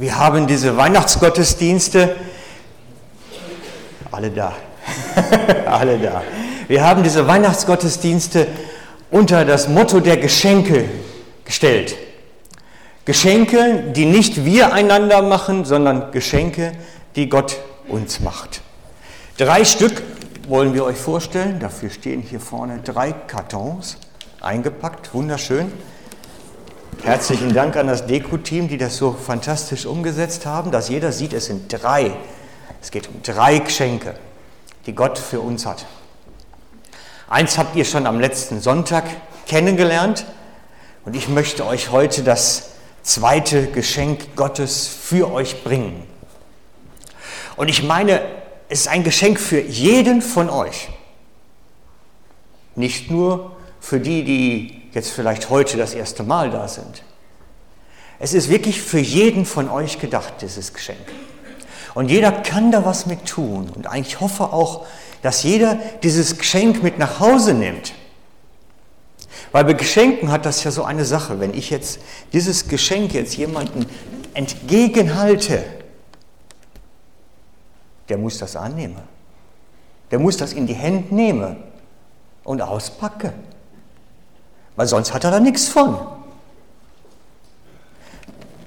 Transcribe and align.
Wir 0.00 0.16
haben 0.16 0.46
diese 0.46 0.76
Weihnachtsgottesdienste, 0.76 2.14
alle 4.12 4.30
da, 4.30 4.52
alle 5.66 5.98
da. 5.98 6.22
Wir 6.68 6.84
haben 6.84 7.02
diese 7.02 7.26
Weihnachtsgottesdienste 7.26 8.46
unter 9.10 9.44
das 9.44 9.66
Motto 9.66 9.98
der 9.98 10.16
Geschenke 10.18 10.84
gestellt. 11.44 11.96
Geschenke, 13.06 13.92
die 13.96 14.04
nicht 14.04 14.44
wir 14.44 14.72
einander 14.72 15.20
machen, 15.22 15.64
sondern 15.64 16.12
Geschenke, 16.12 16.74
die 17.16 17.28
Gott 17.28 17.56
uns 17.88 18.20
macht. 18.20 18.60
Drei 19.36 19.64
Stück 19.64 20.02
wollen 20.46 20.74
wir 20.74 20.84
euch 20.84 20.98
vorstellen. 20.98 21.58
Dafür 21.58 21.90
stehen 21.90 22.22
hier 22.22 22.38
vorne 22.38 22.82
drei 22.84 23.10
Kartons 23.10 23.96
eingepackt, 24.40 25.12
wunderschön. 25.12 25.72
Herzlichen 27.02 27.54
Dank 27.54 27.76
an 27.76 27.86
das 27.86 28.06
Deko-Team, 28.06 28.68
die 28.68 28.76
das 28.76 28.96
so 28.96 29.12
fantastisch 29.12 29.86
umgesetzt 29.86 30.44
haben, 30.44 30.70
dass 30.70 30.88
jeder 30.88 31.12
sieht, 31.12 31.32
es 31.32 31.46
sind 31.46 31.72
drei. 31.72 32.12
Es 32.82 32.90
geht 32.90 33.08
um 33.08 33.22
drei 33.22 33.58
Geschenke, 33.58 34.14
die 34.86 34.94
Gott 34.94 35.18
für 35.18 35.40
uns 35.40 35.64
hat. 35.64 35.86
Eins 37.28 37.56
habt 37.56 37.76
ihr 37.76 37.84
schon 37.84 38.06
am 38.06 38.20
letzten 38.20 38.60
Sonntag 38.60 39.04
kennengelernt 39.46 40.26
und 41.04 41.16
ich 41.16 41.28
möchte 41.28 41.64
euch 41.66 41.90
heute 41.90 42.22
das 42.22 42.70
zweite 43.02 43.68
Geschenk 43.68 44.36
Gottes 44.36 44.86
für 44.86 45.32
euch 45.32 45.62
bringen. 45.64 46.02
Und 47.56 47.68
ich 47.68 47.82
meine, 47.82 48.20
es 48.68 48.80
ist 48.80 48.88
ein 48.88 49.04
Geschenk 49.04 49.40
für 49.40 49.60
jeden 49.60 50.20
von 50.20 50.50
euch. 50.50 50.88
Nicht 52.74 53.10
nur 53.10 53.56
für 53.80 53.98
die, 53.98 54.24
die 54.24 54.77
jetzt 54.98 55.12
vielleicht 55.12 55.48
heute 55.48 55.76
das 55.76 55.94
erste 55.94 56.24
Mal 56.24 56.50
da 56.50 56.66
sind. 56.66 57.02
Es 58.18 58.34
ist 58.34 58.50
wirklich 58.50 58.82
für 58.82 58.98
jeden 58.98 59.46
von 59.46 59.68
euch 59.68 60.00
gedacht, 60.00 60.34
dieses 60.40 60.74
Geschenk. 60.74 60.98
Und 61.94 62.10
jeder 62.10 62.32
kann 62.32 62.72
da 62.72 62.84
was 62.84 63.06
mit 63.06 63.24
tun. 63.24 63.70
Und 63.74 63.86
ich 63.94 64.18
hoffe 64.20 64.52
auch, 64.52 64.86
dass 65.22 65.44
jeder 65.44 65.78
dieses 66.02 66.36
Geschenk 66.36 66.82
mit 66.82 66.98
nach 66.98 67.20
Hause 67.20 67.54
nimmt. 67.54 67.94
Weil 69.52 69.64
bei 69.64 69.72
Geschenken 69.72 70.32
hat 70.32 70.44
das 70.44 70.64
ja 70.64 70.72
so 70.72 70.82
eine 70.82 71.04
Sache. 71.04 71.38
Wenn 71.38 71.54
ich 71.54 71.70
jetzt 71.70 72.00
dieses 72.32 72.66
Geschenk 72.68 73.14
jetzt 73.14 73.36
jemandem 73.36 73.86
entgegenhalte, 74.34 75.64
der 78.08 78.18
muss 78.18 78.38
das 78.38 78.56
annehmen. 78.56 79.02
Der 80.10 80.18
muss 80.18 80.36
das 80.36 80.52
in 80.52 80.66
die 80.66 80.74
Hände 80.74 81.14
nehmen 81.14 81.56
und 82.42 82.62
auspacken. 82.62 83.32
Weil 84.78 84.86
sonst 84.86 85.12
hat 85.12 85.24
er 85.24 85.32
da 85.32 85.40
nichts 85.40 85.66
von. 85.66 85.98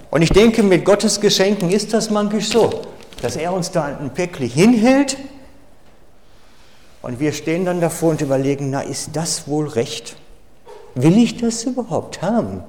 Und 0.09 0.21
ich 0.21 0.29
denke, 0.29 0.61
mit 0.61 0.83
Gottes 0.83 1.21
Geschenken 1.21 1.69
ist 1.69 1.93
das 1.93 2.09
manchmal 2.09 2.41
so, 2.41 2.81
dass 3.21 3.37
er 3.37 3.53
uns 3.53 3.71
da 3.71 3.85
ein 3.85 4.13
Päckchen 4.13 4.49
hinhält 4.49 5.15
und 7.01 7.21
wir 7.21 7.31
stehen 7.31 7.63
dann 7.63 7.79
davor 7.79 8.09
und 8.09 8.19
überlegen, 8.19 8.71
na, 8.71 8.81
ist 8.81 9.15
das 9.15 9.47
wohl 9.47 9.69
recht? 9.69 10.17
Will 10.95 11.17
ich 11.17 11.37
das 11.37 11.63
überhaupt 11.63 12.21
haben? 12.21 12.61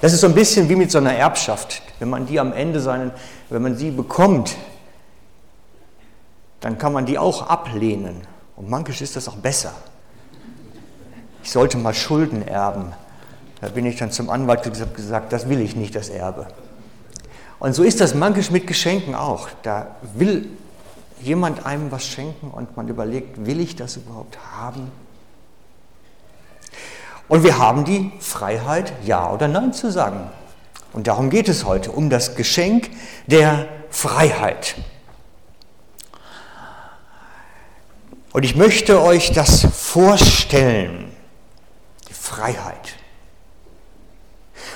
Das 0.00 0.12
ist 0.12 0.20
so 0.20 0.26
ein 0.26 0.34
bisschen 0.34 0.68
wie 0.68 0.74
mit 0.74 0.90
so 0.90 0.98
einer 0.98 1.14
Erbschaft. 1.14 1.80
Wenn 2.00 2.10
man 2.10 2.26
die 2.26 2.40
am 2.40 2.52
Ende 2.52 2.80
seinen, 2.80 3.12
wenn 3.50 3.62
man 3.62 3.76
sie 3.76 3.92
bekommt, 3.92 4.56
dann 6.58 6.76
kann 6.76 6.92
man 6.92 7.06
die 7.06 7.18
auch 7.18 7.46
ablehnen. 7.46 8.22
Und 8.56 8.68
manchmal 8.68 9.00
ist 9.00 9.14
das 9.14 9.28
auch 9.28 9.36
besser. 9.36 9.72
Ich 11.44 11.52
sollte 11.52 11.76
mal 11.76 11.92
Schulden 11.92 12.46
erben. 12.48 12.94
Da 13.60 13.68
bin 13.68 13.84
ich 13.84 13.96
dann 13.96 14.10
zum 14.10 14.30
Anwalt 14.30 14.62
gesagt, 14.62 15.32
das 15.32 15.48
will 15.48 15.60
ich 15.60 15.76
nicht, 15.76 15.94
das 15.94 16.08
Erbe. 16.08 16.46
Und 17.58 17.74
so 17.74 17.82
ist 17.82 18.00
das 18.00 18.14
manchmal 18.14 18.50
mit 18.50 18.66
Geschenken 18.66 19.14
auch. 19.14 19.48
Da 19.62 19.94
will 20.14 20.48
jemand 21.20 21.66
einem 21.66 21.92
was 21.92 22.06
schenken 22.06 22.50
und 22.50 22.76
man 22.76 22.88
überlegt, 22.88 23.44
will 23.44 23.60
ich 23.60 23.76
das 23.76 23.96
überhaupt 23.96 24.38
haben? 24.56 24.90
Und 27.28 27.44
wir 27.44 27.58
haben 27.58 27.84
die 27.84 28.10
Freiheit, 28.20 28.92
Ja 29.04 29.30
oder 29.30 29.46
Nein 29.46 29.74
zu 29.74 29.92
sagen. 29.92 30.30
Und 30.94 31.06
darum 31.06 31.28
geht 31.28 31.48
es 31.50 31.66
heute, 31.66 31.92
um 31.92 32.08
das 32.08 32.36
Geschenk 32.36 32.90
der 33.26 33.66
Freiheit. 33.90 34.76
Und 38.32 38.44
ich 38.44 38.56
möchte 38.56 39.02
euch 39.02 39.32
das 39.32 39.66
vorstellen, 39.72 41.13
Freiheit. 42.34 42.94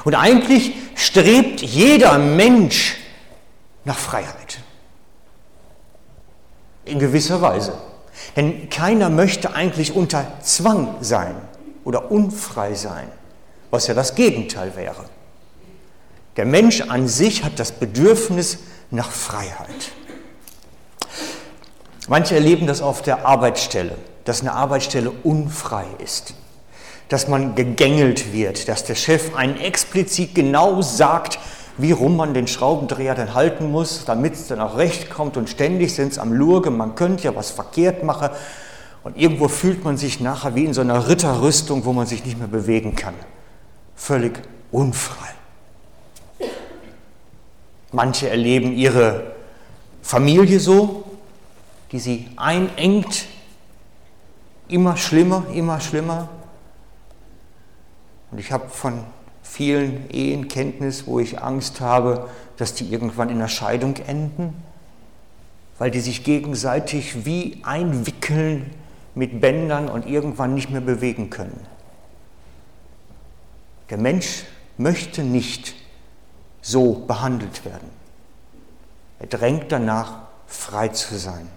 Und 0.04 0.14
eigentlich 0.14 0.72
strebt 0.94 1.60
jeder 1.60 2.18
Mensch 2.18 2.96
nach 3.84 3.98
Freiheit. 3.98 4.58
In 6.84 6.98
gewisser 6.98 7.40
Weise. 7.42 7.74
Denn 8.36 8.68
keiner 8.70 9.10
möchte 9.10 9.54
eigentlich 9.54 9.94
unter 9.94 10.40
Zwang 10.42 10.96
sein 11.00 11.34
oder 11.84 12.10
unfrei 12.10 12.74
sein, 12.74 13.08
was 13.70 13.86
ja 13.86 13.94
das 13.94 14.14
Gegenteil 14.14 14.76
wäre. 14.76 15.04
Der 16.36 16.44
Mensch 16.44 16.82
an 16.82 17.08
sich 17.08 17.44
hat 17.44 17.58
das 17.58 17.72
Bedürfnis 17.72 18.58
nach 18.90 19.10
Freiheit. 19.10 19.92
Manche 22.08 22.36
erleben 22.36 22.66
das 22.66 22.80
auf 22.80 23.02
der 23.02 23.26
Arbeitsstelle, 23.26 23.96
dass 24.24 24.40
eine 24.40 24.52
Arbeitsstelle 24.52 25.10
unfrei 25.10 25.86
ist, 26.02 26.34
dass 27.08 27.28
man 27.28 27.54
gegängelt 27.54 28.32
wird, 28.32 28.68
dass 28.68 28.84
der 28.84 28.94
Chef 28.94 29.34
einen 29.34 29.58
explizit 29.58 30.34
genau 30.34 30.82
sagt, 30.82 31.38
wie 31.78 31.92
rum 31.92 32.16
man 32.16 32.34
den 32.34 32.48
Schraubendreher 32.48 33.14
denn 33.14 33.34
halten 33.34 33.70
muss, 33.70 34.04
damit 34.04 34.34
es 34.34 34.48
dann 34.48 34.60
auch 34.60 34.76
recht 34.76 35.10
kommt 35.10 35.36
und 35.36 35.48
ständig 35.48 35.94
sind 35.94 36.12
es 36.12 36.18
am 36.18 36.32
Lurge, 36.32 36.70
man 36.70 36.94
könnte 36.96 37.24
ja 37.24 37.34
was 37.36 37.50
verkehrt 37.50 38.02
machen 38.02 38.30
und 39.04 39.16
irgendwo 39.16 39.48
fühlt 39.48 39.84
man 39.84 39.96
sich 39.96 40.20
nachher 40.20 40.54
wie 40.54 40.64
in 40.64 40.74
so 40.74 40.80
einer 40.80 41.08
Ritterrüstung, 41.08 41.84
wo 41.84 41.92
man 41.92 42.06
sich 42.06 42.24
nicht 42.24 42.38
mehr 42.38 42.48
bewegen 42.48 42.96
kann. 42.96 43.14
Völlig 43.94 44.40
unfrei. 44.70 45.28
Manche 47.92 48.28
erleben 48.28 48.72
ihre 48.72 49.32
Familie 50.02 50.60
so, 50.60 51.04
die 51.90 52.00
sie 52.00 52.28
einengt, 52.36 53.24
immer 54.68 54.96
schlimmer, 54.96 55.44
immer 55.54 55.80
schlimmer. 55.80 56.28
Und 58.38 58.44
ich 58.44 58.52
habe 58.52 58.68
von 58.68 59.02
vielen 59.42 60.08
Ehen 60.10 60.46
Kenntnis, 60.46 61.08
wo 61.08 61.18
ich 61.18 61.42
Angst 61.42 61.80
habe, 61.80 62.30
dass 62.56 62.72
die 62.72 62.88
irgendwann 62.88 63.30
in 63.30 63.38
einer 63.38 63.48
Scheidung 63.48 63.96
enden, 63.96 64.54
weil 65.76 65.90
die 65.90 65.98
sich 65.98 66.22
gegenseitig 66.22 67.24
wie 67.24 67.60
einwickeln 67.64 68.70
mit 69.16 69.40
Bändern 69.40 69.88
und 69.88 70.06
irgendwann 70.06 70.54
nicht 70.54 70.70
mehr 70.70 70.80
bewegen 70.80 71.30
können. 71.30 71.66
Der 73.90 73.98
Mensch 73.98 74.44
möchte 74.76 75.24
nicht 75.24 75.74
so 76.62 76.94
behandelt 76.94 77.64
werden. 77.64 77.90
Er 79.18 79.26
drängt 79.26 79.72
danach, 79.72 80.28
frei 80.46 80.86
zu 80.86 81.18
sein. 81.18 81.48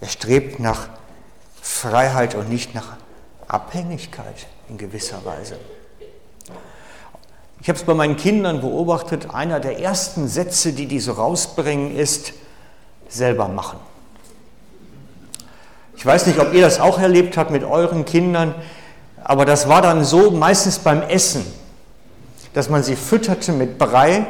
Er 0.00 0.08
strebt 0.08 0.58
nach 0.58 0.88
Freiheit 1.60 2.34
und 2.34 2.48
nicht 2.48 2.74
nach 2.74 2.96
Abhängigkeit 3.46 4.46
in 4.70 4.78
gewisser 4.78 5.22
Weise. 5.26 5.58
Ich 7.60 7.68
habe 7.68 7.78
es 7.78 7.84
bei 7.84 7.94
meinen 7.94 8.16
Kindern 8.16 8.60
beobachtet, 8.60 9.34
einer 9.34 9.60
der 9.60 9.80
ersten 9.80 10.28
Sätze, 10.28 10.72
die 10.72 10.86
die 10.86 11.00
so 11.00 11.12
rausbringen, 11.12 11.96
ist 11.96 12.32
selber 13.08 13.48
machen. 13.48 13.78
Ich 15.96 16.06
weiß 16.06 16.26
nicht, 16.26 16.38
ob 16.38 16.54
ihr 16.54 16.62
das 16.62 16.78
auch 16.78 17.00
erlebt 17.00 17.36
habt 17.36 17.50
mit 17.50 17.64
euren 17.64 18.04
Kindern, 18.04 18.54
aber 19.24 19.44
das 19.44 19.68
war 19.68 19.82
dann 19.82 20.04
so 20.04 20.30
meistens 20.30 20.78
beim 20.78 21.02
Essen, 21.02 21.44
dass 22.54 22.70
man 22.70 22.84
sie 22.84 22.94
fütterte 22.94 23.52
mit 23.52 23.78
Brei, 23.78 24.24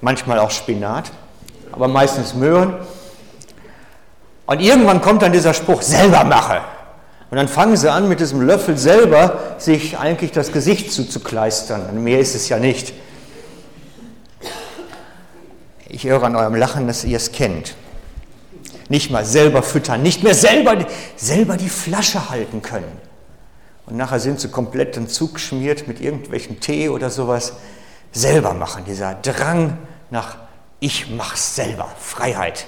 manchmal 0.00 0.40
auch 0.40 0.50
Spinat, 0.50 1.12
aber 1.70 1.86
meistens 1.86 2.34
Möhren. 2.34 2.74
Und 4.46 4.60
irgendwann 4.60 5.00
kommt 5.00 5.22
dann 5.22 5.32
dieser 5.32 5.54
Spruch, 5.54 5.80
selber 5.82 6.24
mache. 6.24 6.60
Und 7.32 7.36
dann 7.38 7.48
fangen 7.48 7.76
sie 7.76 7.90
an, 7.90 8.08
mit 8.08 8.20
diesem 8.20 8.42
Löffel 8.42 8.76
selber 8.76 9.56
sich 9.58 9.98
eigentlich 9.98 10.30
das 10.30 10.52
Gesicht 10.52 10.92
zuzukleistern. 10.92 12.04
Mehr 12.04 12.20
ist 12.20 12.34
es 12.34 12.48
ja 12.48 12.58
nicht. 12.58 12.92
Ich 15.88 16.04
höre 16.04 16.22
an 16.22 16.36
eurem 16.36 16.54
Lachen, 16.54 16.86
dass 16.86 17.02
ihr 17.04 17.16
es 17.16 17.32
kennt 17.32 17.74
nicht 18.92 19.10
mal 19.10 19.24
selber 19.24 19.62
füttern, 19.62 20.02
nicht 20.02 20.22
mehr 20.22 20.34
selber, 20.34 20.76
selber 21.16 21.56
die 21.56 21.70
Flasche 21.70 22.28
halten 22.28 22.60
können. 22.60 22.92
Und 23.86 23.96
nachher 23.96 24.20
sind 24.20 24.38
sie 24.38 24.48
komplett 24.48 24.98
in 24.98 25.08
Zug 25.08 25.34
geschmiert 25.34 25.88
mit 25.88 26.00
irgendwelchem 26.00 26.60
Tee 26.60 26.90
oder 26.90 27.08
sowas. 27.08 27.54
Selber 28.12 28.52
machen, 28.52 28.84
dieser 28.84 29.14
Drang 29.14 29.78
nach 30.10 30.36
ich 30.78 31.10
mach's 31.10 31.56
selber, 31.56 31.88
Freiheit. 31.98 32.66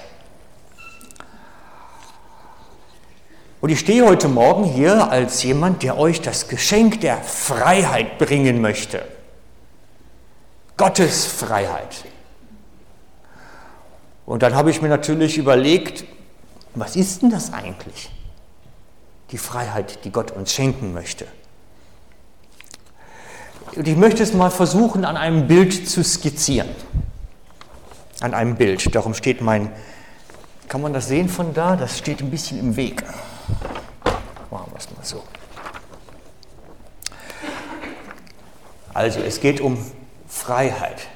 Und 3.65 3.71
ich 3.71 3.79
stehe 3.79 4.05
heute 4.05 4.27
Morgen 4.27 4.63
hier 4.63 5.09
als 5.09 5.41
jemand, 5.41 5.81
der 5.81 5.97
euch 5.97 6.21
das 6.21 6.49
Geschenk 6.49 7.01
der 7.01 7.17
Freiheit 7.17 8.19
bringen 8.19 8.61
möchte. 8.61 9.01
Gottes 10.77 11.25
Freiheit. 11.25 12.05
Und 14.27 14.43
dann 14.43 14.53
habe 14.53 14.69
ich 14.69 14.83
mir 14.83 14.89
natürlich 14.89 15.39
überlegt, 15.39 16.05
was 16.75 16.95
ist 16.95 17.23
denn 17.23 17.31
das 17.31 17.53
eigentlich? 17.53 18.11
Die 19.31 19.39
Freiheit, 19.39 20.05
die 20.05 20.11
Gott 20.11 20.29
uns 20.29 20.53
schenken 20.53 20.93
möchte. 20.93 21.25
Und 23.75 23.87
ich 23.87 23.97
möchte 23.97 24.21
es 24.21 24.33
mal 24.33 24.51
versuchen, 24.51 25.05
an 25.05 25.17
einem 25.17 25.47
Bild 25.47 25.89
zu 25.89 26.03
skizzieren. 26.03 26.69
An 28.19 28.35
einem 28.35 28.57
Bild. 28.57 28.93
Darum 28.93 29.15
steht 29.15 29.41
mein, 29.41 29.71
kann 30.67 30.83
man 30.83 30.93
das 30.93 31.07
sehen 31.07 31.29
von 31.29 31.55
da? 31.55 31.75
Das 31.75 31.97
steht 31.97 32.21
ein 32.21 32.29
bisschen 32.29 32.59
im 32.59 32.75
Weg. 32.75 33.03
Machen 34.51 34.71
wir 34.71 34.77
es 34.77 34.89
mal 34.91 35.03
so. 35.03 35.23
Also 38.93 39.19
es 39.19 39.41
geht 39.41 39.59
um 39.59 39.77
Freiheit. 40.27 41.07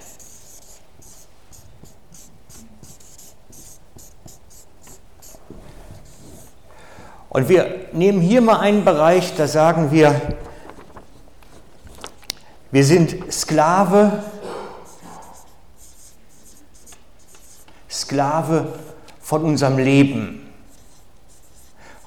Und 7.30 7.48
wir 7.48 7.88
nehmen 7.94 8.20
hier 8.22 8.42
mal 8.42 8.60
einen 8.60 8.84
Bereich, 8.84 9.36
da 9.36 9.48
sagen 9.48 9.92
wir, 9.92 10.20
wir 12.72 12.84
sind 12.84 13.32
Sklave, 13.32 14.24
Sklave 17.90 18.74
von 19.22 19.44
unserem 19.44 19.78
Leben. 19.78 20.49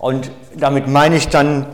Und 0.03 0.33
damit 0.57 0.89
meine 0.89 1.15
ich 1.15 1.29
dann 1.29 1.65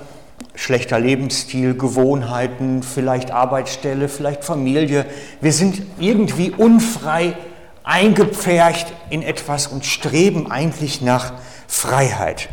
schlechter 0.55 1.01
Lebensstil, 1.01 1.75
Gewohnheiten, 1.75 2.83
vielleicht 2.83 3.31
Arbeitsstelle, 3.31 4.11
vielleicht 4.11 4.45
Familie. 4.45 5.07
Wir 5.41 5.55
sind 5.55 5.81
irgendwie 5.99 6.51
unfrei 6.51 7.39
eingepfercht 7.85 8.93
in 9.09 9.23
etwas 9.23 9.67
und 9.67 9.87
streben 9.87 10.51
eigentlich 10.51 11.01
nach 11.01 11.33
Freiheit. 11.69 12.51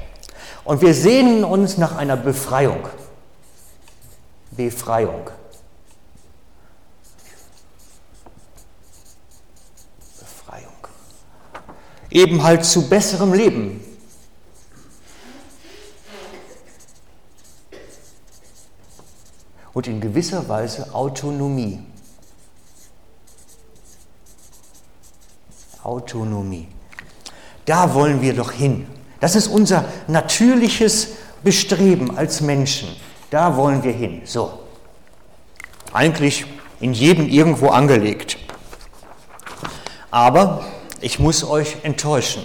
Und 0.63 0.81
wir 0.81 0.94
sehnen 0.94 1.44
uns 1.44 1.77
nach 1.77 1.98
einer 1.98 2.16
Befreiung. 2.16 2.88
Befreiung. 4.51 5.30
Befreiung. 10.22 10.88
Eben 12.10 12.44
halt 12.44 12.63
zu 12.63 12.88
besserem 12.88 13.33
Leben. 13.33 13.84
Und 19.75 19.88
in 19.88 20.00
gewisser 20.01 20.48
Weise 20.50 20.95
Autonomie. 20.95 21.83
Autonomie. 25.83 26.68
Da 27.66 27.94
wollen 27.94 28.22
wir 28.22 28.33
doch 28.33 28.51
hin. 28.51 28.88
Das 29.19 29.36
ist 29.36 29.48
unser 29.48 29.86
natürliches 30.07 31.10
Bestreben 31.44 32.18
als 32.18 32.39
Menschen. 32.39 32.88
Da 33.30 33.57
wollen 33.57 33.83
wir 33.83 33.92
hin. 33.92 34.22
So. 34.24 34.60
Eigentlich 35.92 36.45
in 36.80 36.94
jedem 36.94 37.27
irgendwo 37.27 37.68
angelegt. 37.68 38.38
Aber 40.10 40.63
ich 41.01 41.19
muss 41.19 41.44
euch 41.44 41.83
enttäuschen. 41.83 42.44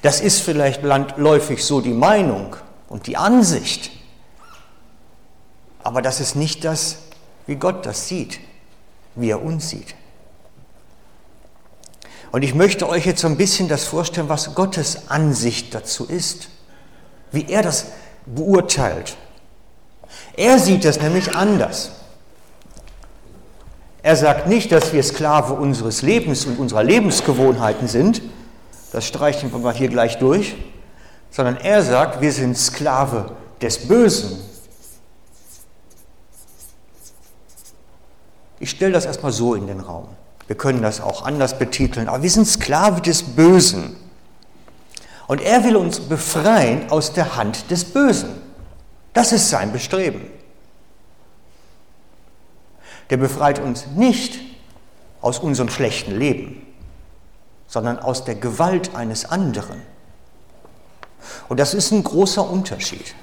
Das 0.00 0.22
ist 0.22 0.40
vielleicht 0.40 0.82
landläufig 0.82 1.62
so 1.62 1.82
die 1.82 1.92
Meinung 1.92 2.56
und 2.88 3.06
die 3.06 3.18
Ansicht. 3.18 3.90
Aber 5.84 6.02
das 6.02 6.18
ist 6.18 6.34
nicht 6.34 6.64
das, 6.64 6.96
wie 7.46 7.56
Gott 7.56 7.86
das 7.86 8.08
sieht, 8.08 8.40
wie 9.14 9.30
er 9.30 9.42
uns 9.42 9.68
sieht. 9.68 9.94
Und 12.32 12.42
ich 12.42 12.54
möchte 12.54 12.88
euch 12.88 13.06
jetzt 13.06 13.20
so 13.20 13.28
ein 13.28 13.36
bisschen 13.36 13.68
das 13.68 13.84
vorstellen, 13.84 14.28
was 14.28 14.56
Gottes 14.56 15.08
Ansicht 15.08 15.72
dazu 15.72 16.06
ist, 16.06 16.48
wie 17.30 17.46
er 17.48 17.62
das 17.62 17.86
beurteilt. 18.26 19.16
Er 20.36 20.58
sieht 20.58 20.84
das 20.84 21.00
nämlich 21.00 21.36
anders. 21.36 21.92
Er 24.02 24.16
sagt 24.16 24.48
nicht, 24.48 24.72
dass 24.72 24.92
wir 24.92 25.02
Sklave 25.02 25.52
unseres 25.52 26.02
Lebens 26.02 26.44
und 26.46 26.58
unserer 26.58 26.82
Lebensgewohnheiten 26.82 27.88
sind, 27.88 28.22
das 28.90 29.06
streichen 29.06 29.52
wir 29.52 29.58
mal 29.58 29.74
hier 29.74 29.88
gleich 29.88 30.18
durch, 30.18 30.56
sondern 31.30 31.56
er 31.56 31.82
sagt, 31.82 32.20
wir 32.20 32.32
sind 32.32 32.56
Sklave 32.56 33.32
des 33.60 33.86
Bösen. 33.86 34.53
Ich 38.60 38.70
stelle 38.70 38.92
das 38.92 39.06
erstmal 39.06 39.32
so 39.32 39.54
in 39.54 39.66
den 39.66 39.80
Raum. 39.80 40.08
Wir 40.46 40.56
können 40.56 40.82
das 40.82 41.00
auch 41.00 41.24
anders 41.24 41.58
betiteln, 41.58 42.08
aber 42.08 42.22
wir 42.22 42.30
sind 42.30 42.46
Sklave 42.46 43.00
des 43.00 43.22
Bösen. 43.22 43.96
Und 45.26 45.40
er 45.40 45.64
will 45.64 45.76
uns 45.76 46.00
befreien 46.00 46.90
aus 46.90 47.12
der 47.12 47.36
Hand 47.36 47.70
des 47.70 47.84
Bösen. 47.84 48.28
Das 49.14 49.32
ist 49.32 49.48
sein 49.48 49.72
Bestreben. 49.72 50.26
Der 53.10 53.16
befreit 53.16 53.58
uns 53.58 53.86
nicht 53.94 54.38
aus 55.20 55.38
unserem 55.38 55.70
schlechten 55.70 56.18
Leben, 56.18 56.66
sondern 57.66 57.98
aus 57.98 58.24
der 58.24 58.34
Gewalt 58.34 58.94
eines 58.94 59.24
anderen. 59.24 59.80
Und 61.48 61.58
das 61.58 61.72
ist 61.72 61.90
ein 61.90 62.04
großer 62.04 62.48
Unterschied. 62.48 63.14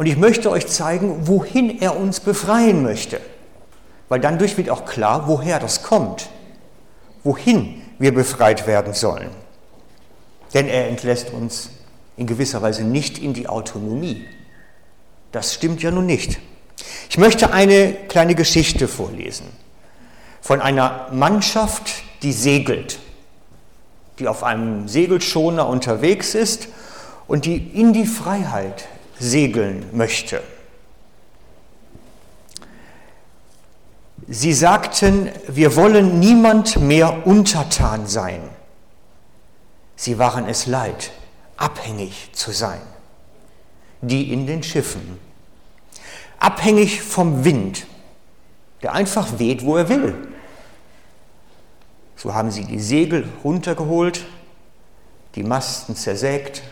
Und 0.00 0.06
ich 0.06 0.16
möchte 0.16 0.50
euch 0.50 0.66
zeigen, 0.66 1.28
wohin 1.28 1.82
er 1.82 1.94
uns 1.94 2.20
befreien 2.20 2.82
möchte. 2.82 3.20
Weil 4.08 4.18
dann 4.18 4.38
durch 4.38 4.56
wird 4.56 4.70
auch 4.70 4.86
klar, 4.86 5.28
woher 5.28 5.60
das 5.60 5.82
kommt. 5.82 6.30
Wohin 7.22 7.82
wir 7.98 8.14
befreit 8.14 8.66
werden 8.66 8.94
sollen. 8.94 9.28
Denn 10.54 10.68
er 10.68 10.88
entlässt 10.88 11.34
uns 11.34 11.68
in 12.16 12.26
gewisser 12.26 12.62
Weise 12.62 12.82
nicht 12.82 13.18
in 13.18 13.34
die 13.34 13.46
Autonomie. 13.46 14.24
Das 15.32 15.52
stimmt 15.52 15.82
ja 15.82 15.90
nun 15.90 16.06
nicht. 16.06 16.38
Ich 17.10 17.18
möchte 17.18 17.52
eine 17.52 17.92
kleine 18.08 18.34
Geschichte 18.34 18.88
vorlesen 18.88 19.48
von 20.40 20.62
einer 20.62 21.08
Mannschaft, 21.12 21.92
die 22.22 22.32
segelt, 22.32 23.00
die 24.18 24.28
auf 24.28 24.44
einem 24.44 24.88
Segelschoner 24.88 25.68
unterwegs 25.68 26.34
ist 26.34 26.68
und 27.26 27.44
die 27.44 27.58
in 27.58 27.92
die 27.92 28.06
Freiheit 28.06 28.88
segeln 29.20 29.86
möchte. 29.92 30.42
Sie 34.26 34.52
sagten, 34.52 35.28
wir 35.48 35.76
wollen 35.76 36.18
niemand 36.18 36.80
mehr 36.80 37.26
untertan 37.26 38.06
sein. 38.06 38.40
Sie 39.96 40.18
waren 40.18 40.48
es 40.48 40.66
leid, 40.66 41.10
abhängig 41.56 42.30
zu 42.32 42.52
sein. 42.52 42.80
Die 44.00 44.32
in 44.32 44.46
den 44.46 44.62
Schiffen. 44.62 45.18
Abhängig 46.38 47.02
vom 47.02 47.44
Wind, 47.44 47.86
der 48.82 48.94
einfach 48.94 49.38
weht, 49.38 49.64
wo 49.64 49.76
er 49.76 49.88
will. 49.90 50.14
So 52.16 52.32
haben 52.32 52.50
sie 52.50 52.64
die 52.64 52.80
Segel 52.80 53.28
runtergeholt, 53.44 54.24
die 55.34 55.42
Masten 55.42 55.96
zersägt 55.96 56.62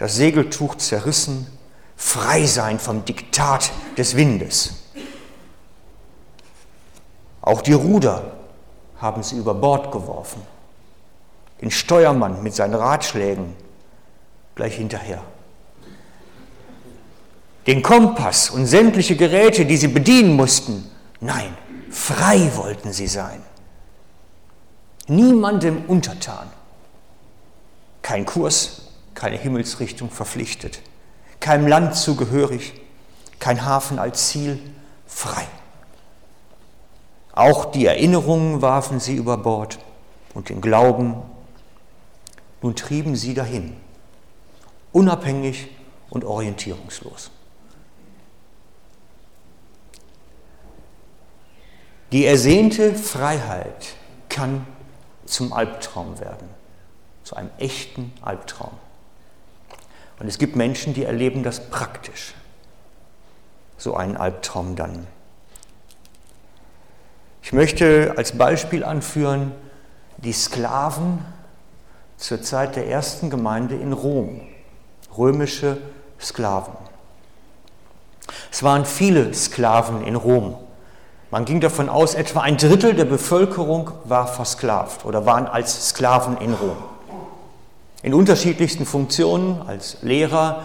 das 0.00 0.16
Segeltuch 0.16 0.76
zerrissen, 0.76 1.46
frei 1.94 2.46
sein 2.46 2.78
vom 2.78 3.04
Diktat 3.04 3.70
des 3.98 4.16
Windes. 4.16 4.86
Auch 7.42 7.60
die 7.60 7.74
Ruder 7.74 8.32
haben 8.96 9.22
sie 9.22 9.36
über 9.36 9.52
Bord 9.52 9.92
geworfen. 9.92 10.40
Den 11.60 11.70
Steuermann 11.70 12.42
mit 12.42 12.54
seinen 12.54 12.76
Ratschlägen 12.76 13.54
gleich 14.54 14.76
hinterher. 14.76 15.20
Den 17.66 17.82
Kompass 17.82 18.48
und 18.48 18.64
sämtliche 18.64 19.16
Geräte, 19.16 19.66
die 19.66 19.76
sie 19.76 19.88
bedienen 19.88 20.34
mussten, 20.34 20.90
nein, 21.20 21.54
frei 21.90 22.50
wollten 22.54 22.94
sie 22.94 23.06
sein. 23.06 23.42
Niemandem 25.08 25.84
untertan. 25.88 26.48
Kein 28.00 28.24
Kurs, 28.24 28.89
keine 29.20 29.36
Himmelsrichtung 29.36 30.10
verpflichtet, 30.10 30.80
keinem 31.40 31.66
Land 31.66 31.94
zugehörig, 31.94 32.72
kein 33.38 33.66
Hafen 33.66 33.98
als 33.98 34.28
Ziel, 34.28 34.58
frei. 35.06 35.46
Auch 37.32 37.66
die 37.66 37.84
Erinnerungen 37.84 38.62
warfen 38.62 38.98
sie 38.98 39.14
über 39.14 39.36
Bord 39.36 39.78
und 40.32 40.48
den 40.48 40.62
Glauben. 40.62 41.16
Nun 42.62 42.74
trieben 42.74 43.14
sie 43.14 43.34
dahin, 43.34 43.76
unabhängig 44.90 45.68
und 46.08 46.24
orientierungslos. 46.24 47.30
Die 52.10 52.24
ersehnte 52.24 52.94
Freiheit 52.94 53.96
kann 54.30 54.66
zum 55.26 55.52
Albtraum 55.52 56.18
werden, 56.20 56.48
zu 57.22 57.36
einem 57.36 57.50
echten 57.58 58.14
Albtraum. 58.22 58.72
Und 60.20 60.28
es 60.28 60.38
gibt 60.38 60.54
Menschen, 60.54 60.94
die 60.94 61.04
erleben 61.04 61.42
das 61.42 61.68
praktisch. 61.70 62.34
so 63.78 63.96
einen 63.96 64.18
Albtraum 64.18 64.76
dann. 64.76 65.06
Ich 67.42 67.54
möchte 67.54 68.12
als 68.18 68.36
Beispiel 68.36 68.84
anführen 68.84 69.52
die 70.18 70.34
Sklaven 70.34 71.24
zur 72.18 72.42
Zeit 72.42 72.76
der 72.76 72.88
ersten 72.88 73.30
Gemeinde 73.30 73.74
in 73.76 73.94
Rom, 73.94 74.42
römische 75.16 75.78
Sklaven. 76.20 76.74
Es 78.52 78.62
waren 78.62 78.84
viele 78.84 79.32
Sklaven 79.32 80.04
in 80.04 80.16
Rom. 80.16 80.58
Man 81.30 81.46
ging 81.46 81.60
davon 81.60 81.88
aus, 81.88 82.14
etwa 82.14 82.40
ein 82.42 82.58
Drittel 82.58 82.92
der 82.92 83.06
Bevölkerung 83.06 83.92
war 84.04 84.26
versklavt 84.26 85.06
oder 85.06 85.24
waren 85.24 85.46
als 85.46 85.88
Sklaven 85.88 86.36
in 86.36 86.52
Rom. 86.52 86.76
In 88.02 88.14
unterschiedlichsten 88.14 88.86
Funktionen, 88.86 89.60
als 89.62 89.98
Lehrer, 90.00 90.64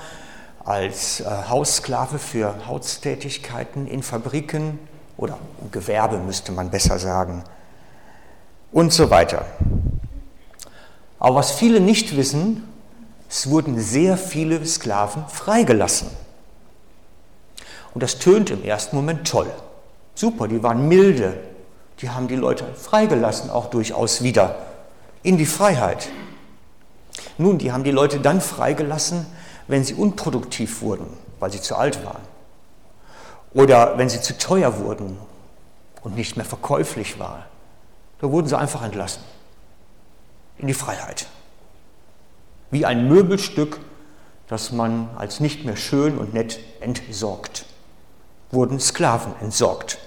als 0.63 1.19
äh, 1.19 1.25
Haussklave 1.49 2.17
für 2.17 2.67
Haustätigkeiten 2.67 3.87
in 3.87 4.03
Fabriken 4.03 4.79
oder 5.17 5.37
Gewerbe 5.71 6.17
müsste 6.17 6.53
man 6.53 6.69
besser 6.69 6.97
sagen 6.97 7.43
und 8.71 8.93
so 8.93 9.09
weiter. 9.09 9.45
Aber 11.19 11.35
was 11.35 11.51
viele 11.51 11.79
nicht 11.79 12.15
wissen, 12.15 12.63
es 13.29 13.49
wurden 13.49 13.79
sehr 13.79 14.17
viele 14.17 14.65
Sklaven 14.65 15.25
freigelassen. 15.27 16.07
Und 17.93 18.01
das 18.01 18.19
tönt 18.19 18.49
im 18.49 18.63
ersten 18.63 18.95
Moment 18.95 19.27
toll. 19.27 19.51
Super, 20.13 20.47
die 20.47 20.63
waren 20.63 20.87
milde. 20.87 21.37
Die 22.01 22.09
haben 22.09 22.27
die 22.27 22.35
Leute 22.35 22.65
freigelassen, 22.75 23.49
auch 23.49 23.69
durchaus 23.69 24.21
wieder 24.21 24.55
in 25.23 25.37
die 25.37 25.45
Freiheit. 25.45 26.09
Nun, 27.37 27.57
die 27.57 27.71
haben 27.71 27.83
die 27.83 27.91
Leute 27.91 28.19
dann 28.19 28.39
freigelassen, 28.41 29.25
wenn 29.67 29.83
sie 29.83 29.93
unproduktiv 29.93 30.81
wurden, 30.81 31.07
weil 31.39 31.51
sie 31.51 31.61
zu 31.61 31.75
alt 31.75 32.05
waren. 32.05 32.21
Oder 33.53 33.97
wenn 33.97 34.09
sie 34.09 34.21
zu 34.21 34.37
teuer 34.37 34.79
wurden 34.79 35.17
und 36.01 36.15
nicht 36.15 36.37
mehr 36.37 36.45
verkäuflich 36.45 37.19
waren. 37.19 37.43
Da 38.19 38.31
wurden 38.31 38.47
sie 38.47 38.57
einfach 38.57 38.83
entlassen. 38.83 39.23
In 40.57 40.67
die 40.67 40.73
Freiheit. 40.73 41.27
Wie 42.71 42.85
ein 42.85 43.07
Möbelstück, 43.07 43.79
das 44.47 44.71
man 44.71 45.09
als 45.17 45.39
nicht 45.39 45.65
mehr 45.65 45.75
schön 45.75 46.17
und 46.17 46.33
nett 46.33 46.59
entsorgt. 46.79 47.65
Wurden 48.51 48.79
Sklaven 48.79 49.33
entsorgt. 49.41 49.97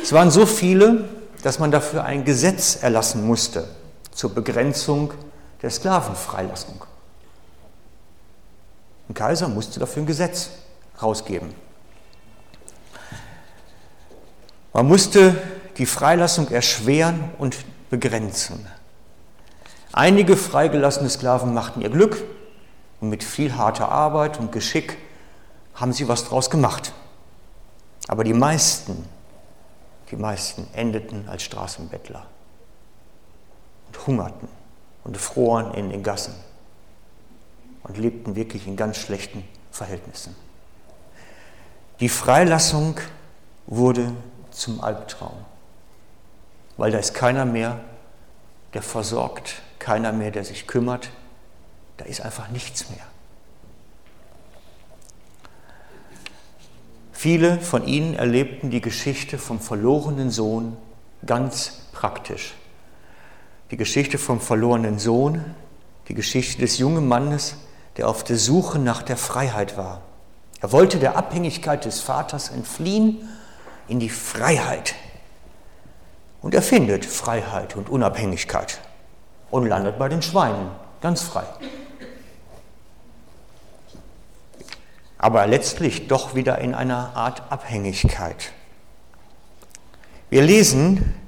Es 0.00 0.12
waren 0.12 0.30
so 0.30 0.46
viele, 0.46 1.08
dass 1.42 1.58
man 1.58 1.70
dafür 1.70 2.04
ein 2.04 2.24
Gesetz 2.24 2.76
erlassen 2.82 3.26
musste 3.26 3.68
zur 4.12 4.34
Begrenzung 4.34 5.12
der 5.62 5.70
Sklavenfreilassung. 5.70 6.84
Ein 9.08 9.14
Kaiser 9.14 9.48
musste 9.48 9.80
dafür 9.80 10.02
ein 10.02 10.06
Gesetz 10.06 10.50
rausgeben. 11.02 11.54
Man 14.72 14.86
musste 14.86 15.36
die 15.76 15.86
Freilassung 15.86 16.48
erschweren 16.50 17.30
und 17.38 17.56
begrenzen. 17.90 18.66
Einige 19.92 20.36
freigelassene 20.36 21.10
Sklaven 21.10 21.52
machten 21.52 21.82
ihr 21.82 21.90
Glück 21.90 22.22
und 23.00 23.10
mit 23.10 23.22
viel 23.22 23.56
harter 23.56 23.90
Arbeit 23.90 24.38
und 24.38 24.52
Geschick 24.52 24.96
haben 25.74 25.92
sie 25.92 26.08
was 26.08 26.24
draus 26.24 26.48
gemacht. 26.48 26.92
Aber 28.08 28.24
die 28.24 28.32
meisten, 28.32 29.06
die 30.10 30.16
meisten 30.16 30.66
endeten 30.72 31.28
als 31.28 31.42
Straßenbettler 31.42 32.26
und 33.92 34.06
hungerten 34.06 34.48
und 35.04 35.16
froren 35.16 35.74
in 35.74 35.90
den 35.90 36.02
Gassen 36.02 36.34
und 37.82 37.98
lebten 37.98 38.36
wirklich 38.36 38.66
in 38.66 38.76
ganz 38.76 38.96
schlechten 38.96 39.44
Verhältnissen. 39.70 40.34
Die 42.00 42.08
Freilassung 42.08 42.98
wurde 43.66 44.12
zum 44.50 44.82
Albtraum, 44.82 45.36
weil 46.76 46.90
da 46.90 46.98
ist 46.98 47.14
keiner 47.14 47.44
mehr, 47.44 47.80
der 48.74 48.82
versorgt, 48.82 49.62
keiner 49.78 50.12
mehr, 50.12 50.30
der 50.30 50.44
sich 50.44 50.66
kümmert, 50.66 51.10
da 51.98 52.06
ist 52.06 52.22
einfach 52.22 52.48
nichts 52.48 52.88
mehr. 52.88 53.04
Viele 57.12 57.60
von 57.60 57.86
ihnen 57.86 58.14
erlebten 58.14 58.70
die 58.70 58.80
Geschichte 58.80 59.38
vom 59.38 59.60
verlorenen 59.60 60.30
Sohn 60.30 60.76
ganz 61.24 61.82
praktisch 61.92 62.54
die 63.72 63.78
Geschichte 63.78 64.18
vom 64.18 64.38
verlorenen 64.38 64.98
Sohn, 64.98 65.42
die 66.08 66.14
Geschichte 66.14 66.60
des 66.60 66.76
jungen 66.76 67.08
Mannes, 67.08 67.56
der 67.96 68.06
auf 68.06 68.22
der 68.22 68.36
Suche 68.36 68.78
nach 68.78 69.02
der 69.02 69.16
Freiheit 69.16 69.78
war. 69.78 70.02
Er 70.60 70.72
wollte 70.72 70.98
der 70.98 71.16
Abhängigkeit 71.16 71.86
des 71.86 72.00
Vaters 72.00 72.50
entfliehen 72.50 73.26
in 73.88 73.98
die 73.98 74.10
Freiheit. 74.10 74.94
Und 76.42 76.54
er 76.54 76.60
findet 76.60 77.06
Freiheit 77.06 77.74
und 77.74 77.88
Unabhängigkeit 77.88 78.78
und 79.50 79.66
landet 79.66 79.98
bei 79.98 80.10
den 80.10 80.20
Schweinen, 80.20 80.68
ganz 81.00 81.22
frei. 81.22 81.44
Aber 85.16 85.46
letztlich 85.46 86.08
doch 86.08 86.34
wieder 86.34 86.58
in 86.58 86.74
einer 86.74 87.16
Art 87.16 87.50
Abhängigkeit. 87.50 88.52
Wir 90.28 90.42
lesen 90.42 91.21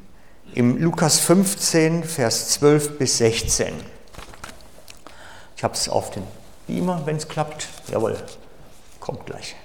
im 0.54 0.78
Lukas 0.80 1.18
15, 1.18 2.04
Vers 2.04 2.50
12 2.50 2.98
bis 2.98 3.18
16. 3.18 3.72
Ich 5.56 5.64
habe 5.64 5.74
es 5.74 5.88
auf 5.88 6.10
den 6.10 6.22
Beamer, 6.68 7.02
wenn 7.04 7.16
es 7.16 7.26
klappt. 7.26 7.66
Jawohl, 7.90 8.16
kommt 9.00 9.26
gleich. 9.26 9.56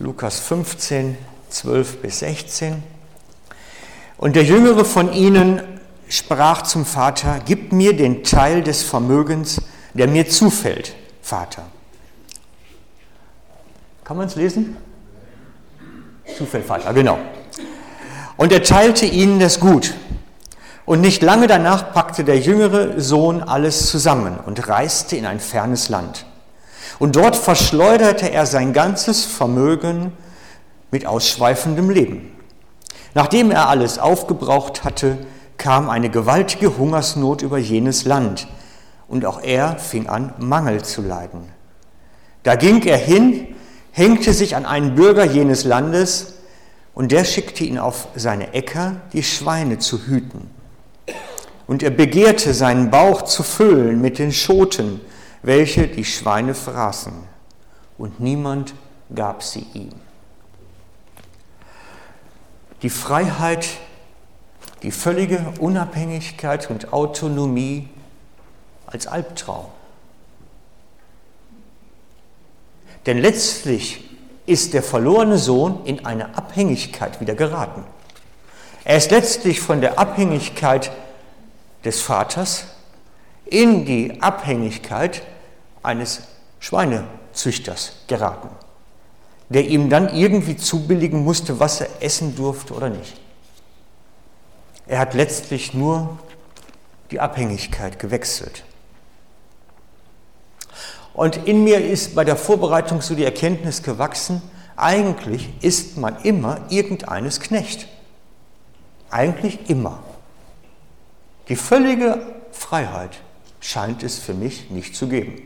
Lukas 0.00 0.40
15, 0.40 1.16
12 1.48 2.02
bis 2.02 2.18
16. 2.18 2.82
Und 4.16 4.34
der 4.34 4.42
Jüngere 4.42 4.84
von 4.84 5.12
ihnen 5.12 5.62
sprach 6.08 6.62
zum 6.62 6.84
Vater, 6.84 7.40
gib 7.44 7.72
mir 7.72 7.96
den 7.96 8.24
Teil 8.24 8.62
des 8.62 8.82
Vermögens, 8.82 9.60
der 9.94 10.08
mir 10.08 10.28
zufällt, 10.28 10.94
Vater. 11.22 11.66
Kann 14.02 14.16
man 14.16 14.26
es 14.26 14.34
lesen? 14.34 14.76
Zufällt, 16.36 16.66
Vater, 16.66 16.92
genau. 16.92 17.18
Und 18.36 18.52
er 18.52 18.62
teilte 18.62 19.06
ihnen 19.06 19.38
das 19.38 19.60
Gut. 19.60 19.94
Und 20.86 21.00
nicht 21.00 21.22
lange 21.22 21.46
danach 21.46 21.92
packte 21.92 22.24
der 22.24 22.38
jüngere 22.38 23.00
Sohn 23.00 23.42
alles 23.42 23.88
zusammen 23.88 24.38
und 24.44 24.68
reiste 24.68 25.16
in 25.16 25.24
ein 25.24 25.40
fernes 25.40 25.88
Land. 25.88 26.26
Und 26.98 27.16
dort 27.16 27.36
verschleuderte 27.36 28.30
er 28.30 28.46
sein 28.46 28.72
ganzes 28.72 29.24
Vermögen 29.24 30.12
mit 30.90 31.06
ausschweifendem 31.06 31.90
Leben. 31.90 32.32
Nachdem 33.14 33.50
er 33.50 33.68
alles 33.68 33.98
aufgebraucht 33.98 34.84
hatte, 34.84 35.18
kam 35.56 35.88
eine 35.88 36.10
gewaltige 36.10 36.76
Hungersnot 36.76 37.42
über 37.42 37.58
jenes 37.58 38.04
Land, 38.04 38.48
und 39.08 39.24
auch 39.26 39.40
er 39.42 39.78
fing 39.78 40.08
an, 40.08 40.32
Mangel 40.38 40.82
zu 40.82 41.02
leiden. 41.02 41.48
Da 42.42 42.56
ging 42.56 42.82
er 42.82 42.96
hin, 42.96 43.54
hängte 43.92 44.32
sich 44.32 44.56
an 44.56 44.66
einen 44.66 44.94
Bürger 44.94 45.24
jenes 45.24 45.64
Landes, 45.64 46.33
und 46.94 47.10
der 47.10 47.24
schickte 47.24 47.64
ihn 47.64 47.78
auf 47.78 48.08
seine 48.14 48.52
Äcker, 48.54 49.00
die 49.12 49.22
Schweine 49.22 49.78
zu 49.78 50.06
hüten. 50.06 50.50
Und 51.66 51.82
er 51.82 51.90
begehrte 51.90 52.54
seinen 52.54 52.90
Bauch 52.90 53.22
zu 53.22 53.42
füllen 53.42 54.00
mit 54.00 54.18
den 54.18 54.32
Schoten, 54.32 55.00
welche 55.42 55.88
die 55.88 56.04
Schweine 56.04 56.54
fraßen. 56.54 57.12
Und 57.98 58.20
niemand 58.20 58.74
gab 59.14 59.42
sie 59.42 59.66
ihm. 59.74 59.90
Die 62.82 62.90
Freiheit, 62.90 63.66
die 64.82 64.90
völlige 64.90 65.54
Unabhängigkeit 65.58 66.70
und 66.70 66.92
Autonomie 66.92 67.88
als 68.86 69.06
Albtraum. 69.06 69.66
Denn 73.06 73.18
letztlich 73.18 74.13
ist 74.46 74.74
der 74.74 74.82
verlorene 74.82 75.38
Sohn 75.38 75.84
in 75.84 76.04
eine 76.04 76.36
Abhängigkeit 76.36 77.20
wieder 77.20 77.34
geraten. 77.34 77.84
Er 78.84 78.96
ist 78.96 79.10
letztlich 79.10 79.60
von 79.60 79.80
der 79.80 79.98
Abhängigkeit 79.98 80.90
des 81.84 82.02
Vaters 82.02 82.66
in 83.46 83.84
die 83.84 84.20
Abhängigkeit 84.20 85.22
eines 85.82 86.22
Schweinezüchters 86.60 87.92
geraten, 88.06 88.48
der 89.48 89.66
ihm 89.66 89.88
dann 89.88 90.14
irgendwie 90.14 90.56
zubilligen 90.56 91.24
musste, 91.24 91.60
was 91.60 91.80
er 91.80 91.88
essen 92.00 92.36
durfte 92.36 92.74
oder 92.74 92.90
nicht. 92.90 93.20
Er 94.86 94.98
hat 94.98 95.14
letztlich 95.14 95.72
nur 95.72 96.18
die 97.10 97.20
Abhängigkeit 97.20 97.98
gewechselt. 97.98 98.64
Und 101.14 101.46
in 101.46 101.62
mir 101.62 101.82
ist 101.82 102.14
bei 102.16 102.24
der 102.24 102.36
Vorbereitung 102.36 103.00
so 103.00 103.14
die 103.14 103.24
Erkenntnis 103.24 103.82
gewachsen, 103.82 104.42
eigentlich 104.76 105.48
ist 105.62 105.96
man 105.96 106.20
immer 106.22 106.60
irgendeines 106.68 107.40
Knecht. 107.40 107.86
Eigentlich 109.10 109.70
immer. 109.70 110.02
Die 111.48 111.56
völlige 111.56 112.20
Freiheit 112.50 113.20
scheint 113.60 114.02
es 114.02 114.18
für 114.18 114.34
mich 114.34 114.70
nicht 114.70 114.96
zu 114.96 115.06
geben. 115.06 115.40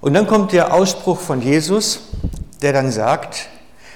Und 0.00 0.14
dann 0.14 0.28
kommt 0.28 0.52
der 0.52 0.72
Ausspruch 0.72 1.18
von 1.18 1.42
Jesus, 1.42 2.02
der 2.62 2.72
dann 2.72 2.92
sagt, 2.92 3.48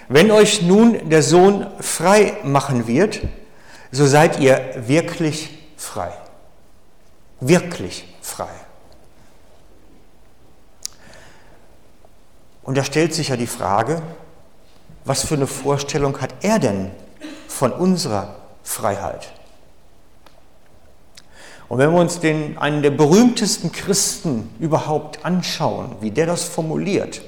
wenn 0.09 0.33
euch 0.33 0.63
nun 0.63 1.09
der 1.09 1.23
Sohn 1.23 1.67
frei 1.79 2.37
machen 2.43 2.89
wird, 2.89 3.21
so 3.93 4.07
seid 4.07 4.41
ihr 4.41 4.83
wirklich 4.89 5.51
frei. 5.77 6.13
Wirklich 7.45 8.07
frei. 8.21 8.51
Und 12.63 12.79
da 12.79 12.85
stellt 12.85 13.13
sich 13.13 13.31
ja 13.31 13.37
die 13.37 13.49
Frage, 13.49 14.01
was 15.05 15.25
für 15.25 15.35
eine 15.35 15.49
Vorstellung 15.49 16.21
hat 16.21 16.33
er 16.43 16.61
denn 16.61 16.93
von 17.49 17.73
unserer 17.73 18.37
Freiheit? 18.63 19.33
Und 21.69 21.79
wenn 21.79 21.91
wir 21.91 22.01
uns 22.01 22.21
den, 22.21 22.59
einen 22.59 22.81
der 22.81 22.93
berühmtesten 22.93 23.73
Christen 23.73 24.55
überhaupt 24.61 25.25
anschauen, 25.25 25.97
wie 26.01 26.13
der 26.13 26.27
das 26.27 26.45
formuliert, 26.45 27.23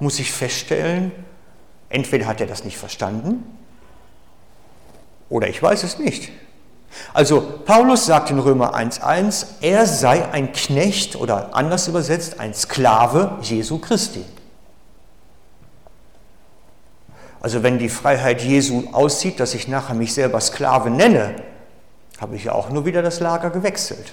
muss 0.00 0.18
ich 0.18 0.32
feststellen, 0.32 1.12
entweder 1.88 2.26
hat 2.26 2.42
er 2.42 2.46
das 2.46 2.64
nicht 2.64 2.76
verstanden 2.76 3.42
oder 5.30 5.48
ich 5.48 5.62
weiß 5.62 5.82
es 5.84 5.98
nicht. 5.98 6.30
Also 7.14 7.40
Paulus 7.64 8.06
sagt 8.06 8.30
in 8.30 8.38
Römer 8.38 8.74
1.1, 8.74 9.46
er 9.60 9.86
sei 9.86 10.30
ein 10.32 10.52
Knecht 10.52 11.16
oder 11.16 11.54
anders 11.54 11.88
übersetzt 11.88 12.40
ein 12.40 12.54
Sklave 12.54 13.38
Jesu 13.42 13.78
Christi. 13.78 14.24
Also 17.40 17.62
wenn 17.62 17.78
die 17.78 17.88
Freiheit 17.88 18.42
Jesu 18.42 18.84
aussieht, 18.92 19.40
dass 19.40 19.54
ich 19.54 19.66
nachher 19.66 19.94
mich 19.94 20.12
selber 20.12 20.40
Sklave 20.40 20.90
nenne, 20.90 21.36
habe 22.20 22.36
ich 22.36 22.44
ja 22.44 22.52
auch 22.52 22.68
nur 22.68 22.84
wieder 22.84 23.02
das 23.02 23.20
Lager 23.20 23.50
gewechselt. 23.50 24.12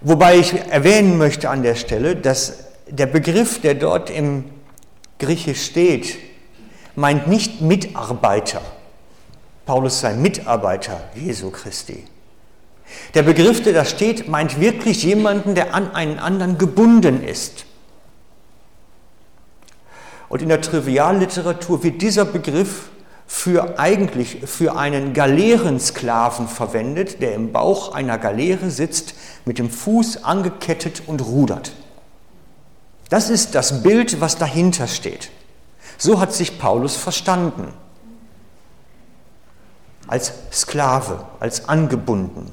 Wobei 0.00 0.36
ich 0.36 0.54
erwähnen 0.70 1.18
möchte 1.18 1.50
an 1.50 1.64
der 1.64 1.74
Stelle, 1.74 2.14
dass 2.14 2.66
der 2.86 3.06
Begriff, 3.06 3.60
der 3.60 3.74
dort 3.74 4.10
im 4.10 4.44
Griechisch 5.18 5.64
steht, 5.64 6.16
meint 6.94 7.26
nicht 7.26 7.60
Mitarbeiter. 7.60 8.62
Paulus 9.68 10.00
sei 10.00 10.14
Mitarbeiter 10.14 10.98
Jesu 11.14 11.50
Christi. 11.50 12.02
Der 13.12 13.22
Begriff, 13.22 13.62
der 13.62 13.74
da 13.74 13.84
steht, 13.84 14.26
meint 14.26 14.58
wirklich 14.62 15.02
jemanden, 15.02 15.54
der 15.54 15.74
an 15.74 15.94
einen 15.94 16.18
anderen 16.18 16.56
gebunden 16.56 17.22
ist. 17.22 17.66
Und 20.30 20.40
in 20.40 20.48
der 20.48 20.62
Trivialliteratur 20.62 21.82
wird 21.82 22.00
dieser 22.00 22.24
Begriff 22.24 22.88
für 23.26 23.78
eigentlich 23.78 24.38
für 24.46 24.74
einen 24.78 25.12
Galeerensklaven 25.12 26.48
verwendet, 26.48 27.20
der 27.20 27.34
im 27.34 27.52
Bauch 27.52 27.92
einer 27.92 28.16
Galeere 28.16 28.70
sitzt, 28.70 29.12
mit 29.44 29.58
dem 29.58 29.68
Fuß 29.68 30.24
angekettet 30.24 31.02
und 31.06 31.20
rudert. 31.20 31.72
Das 33.10 33.28
ist 33.28 33.54
das 33.54 33.82
Bild, 33.82 34.18
was 34.22 34.38
dahinter 34.38 34.86
steht. 34.86 35.28
So 35.98 36.20
hat 36.20 36.32
sich 36.32 36.58
Paulus 36.58 36.96
verstanden. 36.96 37.74
Als 40.08 40.32
Sklave, 40.50 41.24
als 41.38 41.68
angebunden. 41.68 42.52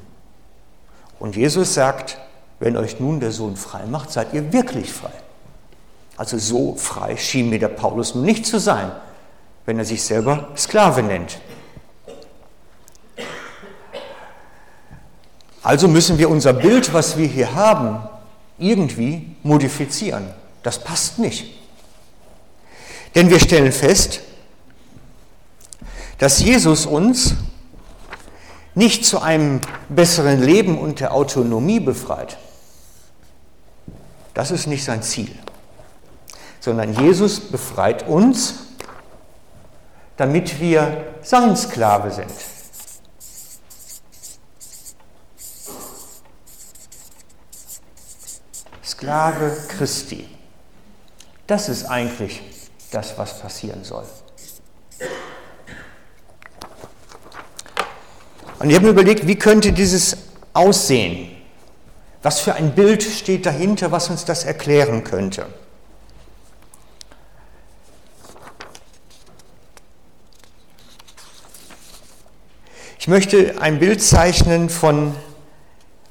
Und 1.20 1.36
Jesus 1.36 1.74
sagt, 1.74 2.20
wenn 2.60 2.78
euch 2.78 3.00
nun 3.00 3.20
der 3.20 3.32
Sohn 3.32 3.56
frei 3.56 3.86
macht, 3.86 4.12
seid 4.12 4.34
ihr 4.34 4.54
wirklich 4.54 4.94
frei. 4.94 5.12
Also 6.18 6.38
so 6.38 6.76
frei 6.76 7.18
schien 7.18 7.50
mir 7.50 7.60
der 7.60 7.68
Paulus 7.70 8.16
nun 8.16 8.26
nicht 8.26 8.46
zu 8.46 8.60
sein, 8.60 8.92
wenn 9.66 9.78
er 9.80 9.86
sich 9.86 10.04
selber 10.04 10.50
Sklave 10.56 11.04
nennt. 11.04 11.40
Also 15.64 15.88
müssen 15.88 16.20
wir 16.20 16.30
unser 16.30 16.54
Bild, 16.54 16.94
was 16.94 17.18
wir 17.18 17.28
hier 17.28 17.56
haben, 17.56 18.08
irgendwie 18.60 19.36
modifizieren. 19.42 20.30
Das 20.62 20.80
passt 20.80 21.20
nicht. 21.20 21.60
Denn 23.16 23.30
wir 23.30 23.40
stellen 23.40 23.72
fest, 23.72 24.22
dass 26.18 26.40
Jesus 26.40 26.86
uns 26.86 27.36
nicht 28.74 29.06
zu 29.06 29.22
einem 29.22 29.62
besseren 29.90 30.42
Leben 30.42 30.78
und 30.78 31.00
der 31.00 31.14
Autonomie 31.14 31.80
befreit. 31.80 32.38
Das 34.34 34.52
ist 34.52 34.68
nicht 34.68 34.84
sein 34.84 35.02
Ziel, 35.02 35.32
sondern 36.60 36.94
Jesus 36.94 37.40
befreit 37.40 38.08
uns 38.08 38.66
damit 40.18 40.60
wir 40.60 41.16
sein 41.22 41.56
Sklave 41.56 42.12
sind. 42.12 42.32
Sklave 48.84 49.58
Christi. 49.78 50.30
Das 51.48 51.70
ist 51.70 51.86
eigentlich 51.86 52.42
das, 52.92 53.18
was 53.18 53.40
passieren 53.40 53.84
soll. 53.84 54.06
Und 58.60 58.70
ich 58.70 58.76
habe 58.76 58.86
mir 58.86 58.92
überlegt, 58.92 59.28
wie 59.28 59.36
könnte 59.36 59.72
dieses 59.72 60.18
aussehen? 60.54 61.30
Was 62.24 62.40
für 62.40 62.56
ein 62.56 62.74
Bild 62.74 63.04
steht 63.04 63.46
dahinter, 63.46 63.92
was 63.92 64.10
uns 64.10 64.26
das 64.26 64.46
erklären 64.46 65.04
könnte? 65.04 65.46
Ich 72.98 73.08
möchte 73.08 73.62
ein 73.62 73.78
Bild 73.78 74.02
zeichnen 74.02 74.68
von 74.68 75.16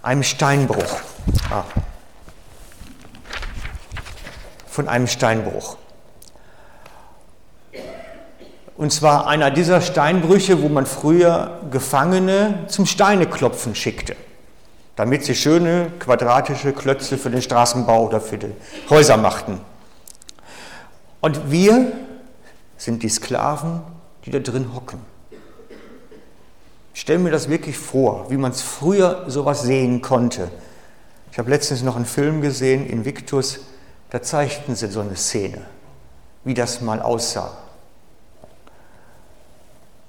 einem 0.02 0.22
Steinbruch. 0.22 1.00
Ah. 1.50 1.64
Von 4.68 4.86
einem 4.86 5.08
Steinbruch. 5.08 5.76
Und 8.76 8.92
zwar 8.92 9.26
einer 9.28 9.50
dieser 9.50 9.80
Steinbrüche, 9.80 10.62
wo 10.62 10.68
man 10.68 10.86
früher 10.86 11.60
Gefangene 11.70 12.64
zum 12.66 12.86
Steineklopfen 12.86 13.74
schickte, 13.74 14.16
damit 14.96 15.24
sie 15.24 15.36
schöne 15.36 15.92
quadratische 16.00 16.72
Klötze 16.72 17.16
für 17.16 17.30
den 17.30 17.40
Straßenbau 17.40 18.06
oder 18.06 18.20
für 18.20 18.38
die 18.38 18.52
Häuser 18.90 19.16
machten. 19.16 19.60
Und 21.20 21.50
wir 21.50 21.92
sind 22.76 23.02
die 23.02 23.08
Sklaven, 23.08 23.80
die 24.24 24.30
da 24.30 24.40
drin 24.40 24.74
hocken. 24.74 24.98
Ich 26.94 27.00
stelle 27.00 27.18
mir 27.20 27.30
das 27.30 27.48
wirklich 27.48 27.78
vor, 27.78 28.30
wie 28.30 28.36
man 28.36 28.52
es 28.52 28.62
früher 28.62 29.24
sowas 29.28 29.62
sehen 29.62 30.02
konnte. 30.02 30.50
Ich 31.32 31.38
habe 31.38 31.50
letztens 31.50 31.82
noch 31.82 31.96
einen 31.96 32.04
Film 32.04 32.40
gesehen, 32.40 32.86
Invictus, 32.86 33.60
da 34.10 34.22
zeigten 34.22 34.74
sie 34.76 34.88
so 34.88 35.00
eine 35.00 35.16
Szene, 35.16 35.62
wie 36.44 36.54
das 36.54 36.80
mal 36.80 37.00
aussah. 37.02 37.63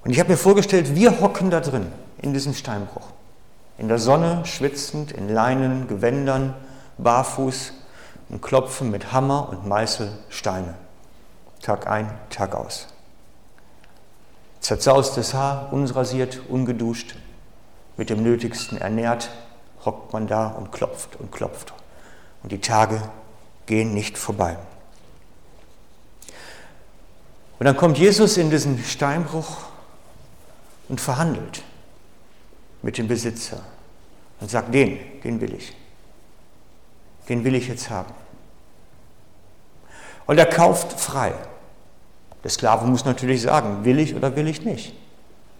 Und 0.05 0.11
ich 0.11 0.19
habe 0.19 0.29
mir 0.29 0.37
vorgestellt, 0.37 0.95
wir 0.95 1.19
hocken 1.19 1.49
da 1.49 1.59
drin, 1.59 1.91
in 2.21 2.31
diesem 2.31 2.53
Steinbruch. 2.53 3.07
In 3.79 3.87
der 3.87 3.97
Sonne, 3.97 4.45
schwitzend, 4.45 5.11
in 5.11 5.27
Leinen, 5.27 5.87
Gewändern, 5.87 6.53
barfuß 6.99 7.73
und 8.29 8.41
klopfen 8.41 8.91
mit 8.91 9.11
Hammer 9.11 9.49
und 9.49 9.67
Meißel 9.67 10.11
Steine. 10.29 10.75
Tag 11.61 11.87
ein, 11.87 12.07
Tag 12.29 12.53
aus. 12.53 12.87
Zerzaustes 14.59 15.33
Haar, 15.33 15.73
unrasiert, 15.73 16.39
ungeduscht, 16.49 17.15
mit 17.97 18.11
dem 18.11 18.21
Nötigsten 18.21 18.77
ernährt, 18.77 19.31
hockt 19.85 20.13
man 20.13 20.27
da 20.27 20.47
und 20.49 20.71
klopft 20.71 21.15
und 21.19 21.31
klopft. 21.31 21.73
Und 22.43 22.51
die 22.51 22.61
Tage 22.61 23.01
gehen 23.65 23.95
nicht 23.95 24.19
vorbei. 24.19 24.57
Und 27.57 27.65
dann 27.65 27.75
kommt 27.75 27.97
Jesus 27.97 28.37
in 28.37 28.51
diesen 28.51 28.77
Steinbruch 28.83 29.57
und 30.89 31.01
verhandelt 31.01 31.63
mit 32.81 32.97
dem 32.97 33.07
Besitzer 33.07 33.61
und 34.39 34.49
sagt, 34.49 34.73
den, 34.73 34.99
den 35.23 35.41
will 35.41 35.53
ich. 35.53 35.73
Den 37.27 37.43
will 37.43 37.55
ich 37.55 37.67
jetzt 37.67 37.89
haben. 37.89 38.13
Und 40.27 40.37
er 40.37 40.45
kauft 40.45 40.99
frei. 40.99 41.33
Der 42.43 42.51
Sklave 42.51 42.85
muss 42.85 43.05
natürlich 43.05 43.41
sagen, 43.41 43.85
will 43.85 43.99
ich 43.99 44.15
oder 44.15 44.35
will 44.35 44.47
ich 44.47 44.63
nicht. 44.63 44.93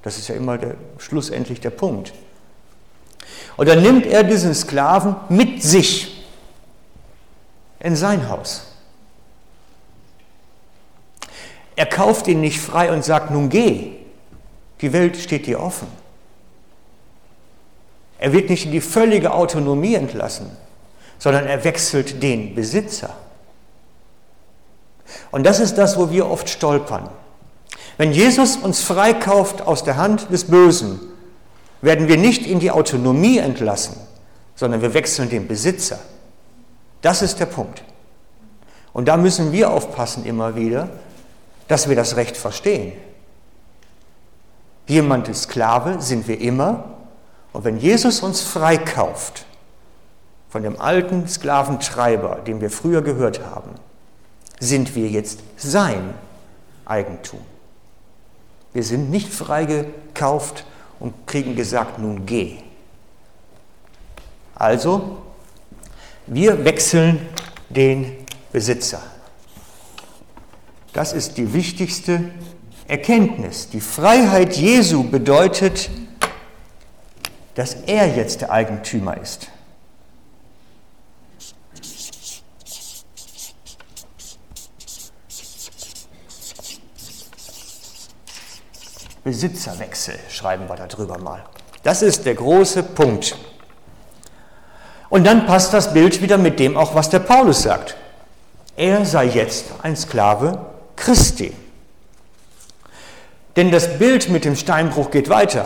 Das 0.03 0.17
ist 0.17 0.27
ja 0.27 0.35
immer 0.35 0.57
der, 0.57 0.75
schlussendlich 0.99 1.59
der 1.59 1.71
Punkt. 1.71 2.13
Und 3.57 3.67
dann 3.67 3.81
nimmt 3.81 4.05
er 4.05 4.23
diesen 4.23 4.53
Sklaven 4.53 5.15
mit 5.29 5.63
sich 5.63 6.27
in 7.79 7.95
sein 7.95 8.29
Haus. 8.29 8.67
Er 11.75 11.85
kauft 11.85 12.27
ihn 12.27 12.41
nicht 12.41 12.59
frei 12.59 12.91
und 12.91 13.03
sagt, 13.03 13.31
nun 13.31 13.49
geh, 13.49 14.04
die 14.85 14.93
Welt 14.93 15.17
steht 15.17 15.47
dir 15.47 15.59
offen. 15.59 15.87
Er 18.19 18.33
wird 18.33 18.51
nicht 18.51 18.65
in 18.65 18.71
die 18.71 18.81
völlige 18.81 19.33
Autonomie 19.33 19.95
entlassen, 19.95 20.51
sondern 21.17 21.47
er 21.47 21.63
wechselt 21.63 22.21
den 22.21 22.53
Besitzer. 22.53 23.09
Und 25.31 25.43
das 25.43 25.59
ist 25.59 25.79
das, 25.79 25.97
wo 25.97 26.11
wir 26.11 26.29
oft 26.29 26.47
stolpern. 26.49 27.09
Wenn 27.97 28.11
Jesus 28.11 28.57
uns 28.57 28.83
freikauft 28.83 29.63
aus 29.63 29.83
der 29.83 29.97
Hand 29.97 30.31
des 30.31 30.43
Bösen, 30.43 30.99
werden 31.81 32.07
wir 32.07 32.17
nicht 32.17 32.45
in 32.45 32.59
die 32.59 32.69
Autonomie 32.69 33.39
entlassen, 33.39 33.95
sondern 34.53 34.83
wir 34.83 34.93
wechseln 34.93 35.31
den 35.31 35.47
Besitzer. 35.47 35.97
Das 37.01 37.23
ist 37.23 37.39
der 37.39 37.47
Punkt. 37.47 37.83
Und 38.93 39.07
da 39.07 39.17
müssen 39.17 39.51
wir 39.51 39.71
aufpassen 39.71 40.27
immer 40.27 40.55
wieder, 40.55 40.89
dass 41.67 41.89
wir 41.89 41.95
das 41.95 42.17
Recht 42.17 42.37
verstehen. 42.37 42.93
Jemand 44.87 45.27
ist 45.27 45.43
Sklave, 45.43 46.01
sind 46.01 46.27
wir 46.27 46.39
immer. 46.39 46.85
Und 47.53 47.63
wenn 47.63 47.77
Jesus 47.77 48.21
uns 48.21 48.41
freikauft 48.41 49.45
von 50.49 50.63
dem 50.63 50.79
alten 50.79 51.27
Sklaventreiber, 51.27 52.37
dem 52.45 52.61
wir 52.61 52.69
früher 52.69 53.01
gehört 53.01 53.41
haben, 53.45 53.71
sind 54.59 54.95
wir 54.95 55.07
jetzt 55.07 55.39
sein 55.57 56.13
Eigentum. 56.85 57.39
Wir 58.73 58.83
sind 58.83 59.09
nicht 59.09 59.33
freigekauft 59.33 60.65
und 60.99 61.27
kriegen 61.27 61.55
gesagt, 61.55 61.99
nun 61.99 62.25
geh. 62.25 62.57
Also, 64.53 65.17
wir 66.27 66.63
wechseln 66.63 67.27
den 67.69 68.25
Besitzer. 68.51 69.01
Das 70.93 71.11
ist 71.11 71.37
die 71.37 71.53
wichtigste 71.53 72.31
Erkenntnis. 72.87 73.69
Die 73.69 73.81
Freiheit 73.81 74.55
Jesu 74.55 75.03
bedeutet, 75.03 75.89
dass 77.55 77.73
er 77.73 78.15
jetzt 78.15 78.41
der 78.41 78.51
Eigentümer 78.51 79.17
ist. 79.17 79.47
Besitzerwechsel 89.23 90.19
schreiben 90.29 90.69
wir 90.69 90.75
darüber 90.75 91.17
mal. 91.17 91.43
Das 91.81 92.03
ist 92.03 92.25
der 92.25 92.35
große 92.35 92.83
Punkt. 92.83 93.35
Und 95.09 95.23
dann 95.23 95.47
passt 95.47 95.73
das 95.73 95.93
Bild 95.93 96.21
wieder 96.21 96.37
mit 96.37 96.59
dem 96.59 96.77
auch, 96.77 96.93
was 96.93 97.09
der 97.09 97.19
Paulus 97.19 97.63
sagt. 97.63 97.95
Er 98.75 99.03
sei 99.05 99.25
jetzt 99.25 99.65
ein 99.81 99.95
Sklave 99.95 100.63
Christi. 100.95 101.53
Denn 103.55 103.71
das 103.71 103.97
Bild 103.97 104.29
mit 104.29 104.45
dem 104.45 104.55
Steinbruch 104.55 105.11
geht 105.11 105.29
weiter. 105.29 105.65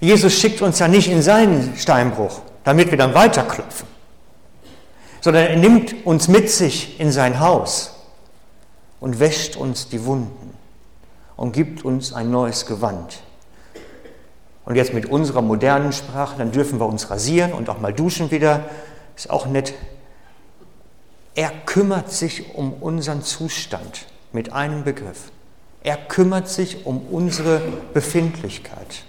Jesus 0.00 0.34
schickt 0.34 0.60
uns 0.60 0.78
ja 0.78 0.88
nicht 0.88 1.10
in 1.10 1.22
seinen 1.22 1.76
Steinbruch, 1.76 2.40
damit 2.64 2.90
wir 2.90 2.98
dann 2.98 3.14
weiterklopfen, 3.14 3.88
sondern 5.20 5.46
er 5.46 5.56
nimmt 5.56 6.04
uns 6.04 6.28
mit 6.28 6.50
sich 6.50 7.00
in 7.00 7.10
sein 7.10 7.40
Haus 7.40 7.94
und 9.00 9.18
wäscht 9.18 9.56
uns 9.56 9.88
die 9.88 10.04
Wunden 10.04 10.54
und 11.36 11.52
gibt 11.52 11.84
uns 11.84 12.12
ein 12.12 12.30
neues 12.30 12.66
Gewand. 12.66 13.20
Und 14.66 14.74
jetzt 14.74 14.92
mit 14.92 15.06
unserer 15.06 15.42
modernen 15.42 15.92
Sprache, 15.92 16.36
dann 16.36 16.52
dürfen 16.52 16.78
wir 16.80 16.86
uns 16.86 17.08
rasieren 17.08 17.52
und 17.52 17.70
auch 17.70 17.78
mal 17.78 17.94
duschen 17.94 18.30
wieder, 18.30 18.64
ist 19.16 19.30
auch 19.30 19.46
nett. 19.46 19.74
Er 21.34 21.50
kümmert 21.64 22.10
sich 22.10 22.54
um 22.54 22.72
unseren 22.74 23.22
Zustand 23.22 24.06
mit 24.32 24.52
einem 24.52 24.84
Begriff. 24.84 25.30
Er 25.86 25.96
kümmert 25.96 26.48
sich 26.48 26.84
um 26.84 27.06
unsere 27.12 27.62
Befindlichkeit. 27.94 29.04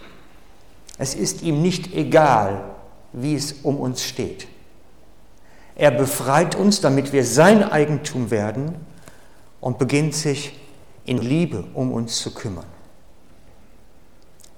Es 0.99 1.15
ist 1.15 1.41
ihm 1.41 1.63
nicht 1.63 1.91
egal, 1.95 2.65
wie 3.13 3.33
es 3.33 3.51
um 3.63 3.79
uns 3.79 4.03
steht. 4.03 4.47
Er 5.73 5.89
befreit 5.89 6.53
uns, 6.53 6.79
damit 6.79 7.13
wir 7.13 7.25
sein 7.25 7.63
Eigentum 7.63 8.29
werden 8.29 8.75
und 9.59 9.79
beginnt 9.79 10.13
sich 10.13 10.55
in 11.03 11.17
Liebe 11.17 11.63
um 11.73 11.91
uns 11.91 12.19
zu 12.19 12.31
kümmern. 12.35 12.67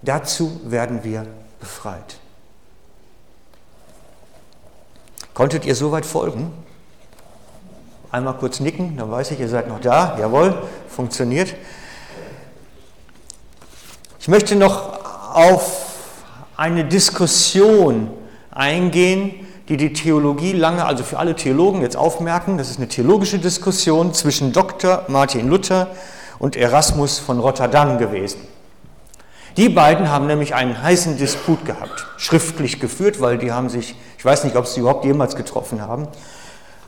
Dazu 0.02 0.60
werden 0.66 1.06
wir 1.06 1.26
befreit. 1.62 2.20
Konntet 5.34 5.64
ihr 5.64 5.76
soweit 5.76 6.06
folgen? 6.06 6.52
Einmal 8.12 8.36
kurz 8.36 8.60
nicken, 8.60 8.98
dann 8.98 9.10
weiß 9.10 9.32
ich, 9.32 9.40
ihr 9.40 9.48
seid 9.48 9.70
noch 9.70 9.80
da. 9.80 10.20
Jawohl, 10.20 10.68
funktioniert. 10.90 11.56
Ich 14.22 14.28
möchte 14.28 14.58
noch 14.58 15.00
auf 15.34 15.94
eine 16.58 16.84
Diskussion 16.84 18.10
eingehen, 18.52 19.48
die 19.70 19.78
die 19.78 19.94
Theologie 19.94 20.52
lange, 20.52 20.84
also 20.84 21.06
für 21.06 21.20
alle 21.20 21.38
Theologen 21.38 21.82
jetzt 21.82 21.96
aufmerken. 21.96 22.58
Das 22.58 22.70
ist 22.70 22.80
eine 22.80 22.90
theologische 22.90 23.40
Diskussion 23.40 24.14
zwischen 24.14 24.52
Dr. 24.52 25.06
Martin 25.08 25.48
Luther 25.48 25.88
und 26.38 26.58
Erasmus 26.58 27.18
von 27.18 27.40
Rotterdam 27.40 27.98
gewesen. 27.98 28.42
Die 29.56 29.70
beiden 29.70 30.10
haben 30.10 30.28
nämlich 30.28 30.54
einen 30.54 30.84
heißen 30.84 31.16
Disput 31.16 31.64
gehabt, 31.64 32.06
schriftlich 32.18 32.82
geführt, 32.82 33.22
weil 33.22 33.38
die 33.38 33.54
haben 33.54 33.70
sich, 33.70 33.96
ich 34.18 34.26
weiß 34.26 34.44
nicht, 34.44 34.58
ob 34.58 34.68
sie 34.68 34.82
überhaupt 34.82 35.06
jemals 35.06 35.38
getroffen 35.38 35.82
haben, 35.82 36.10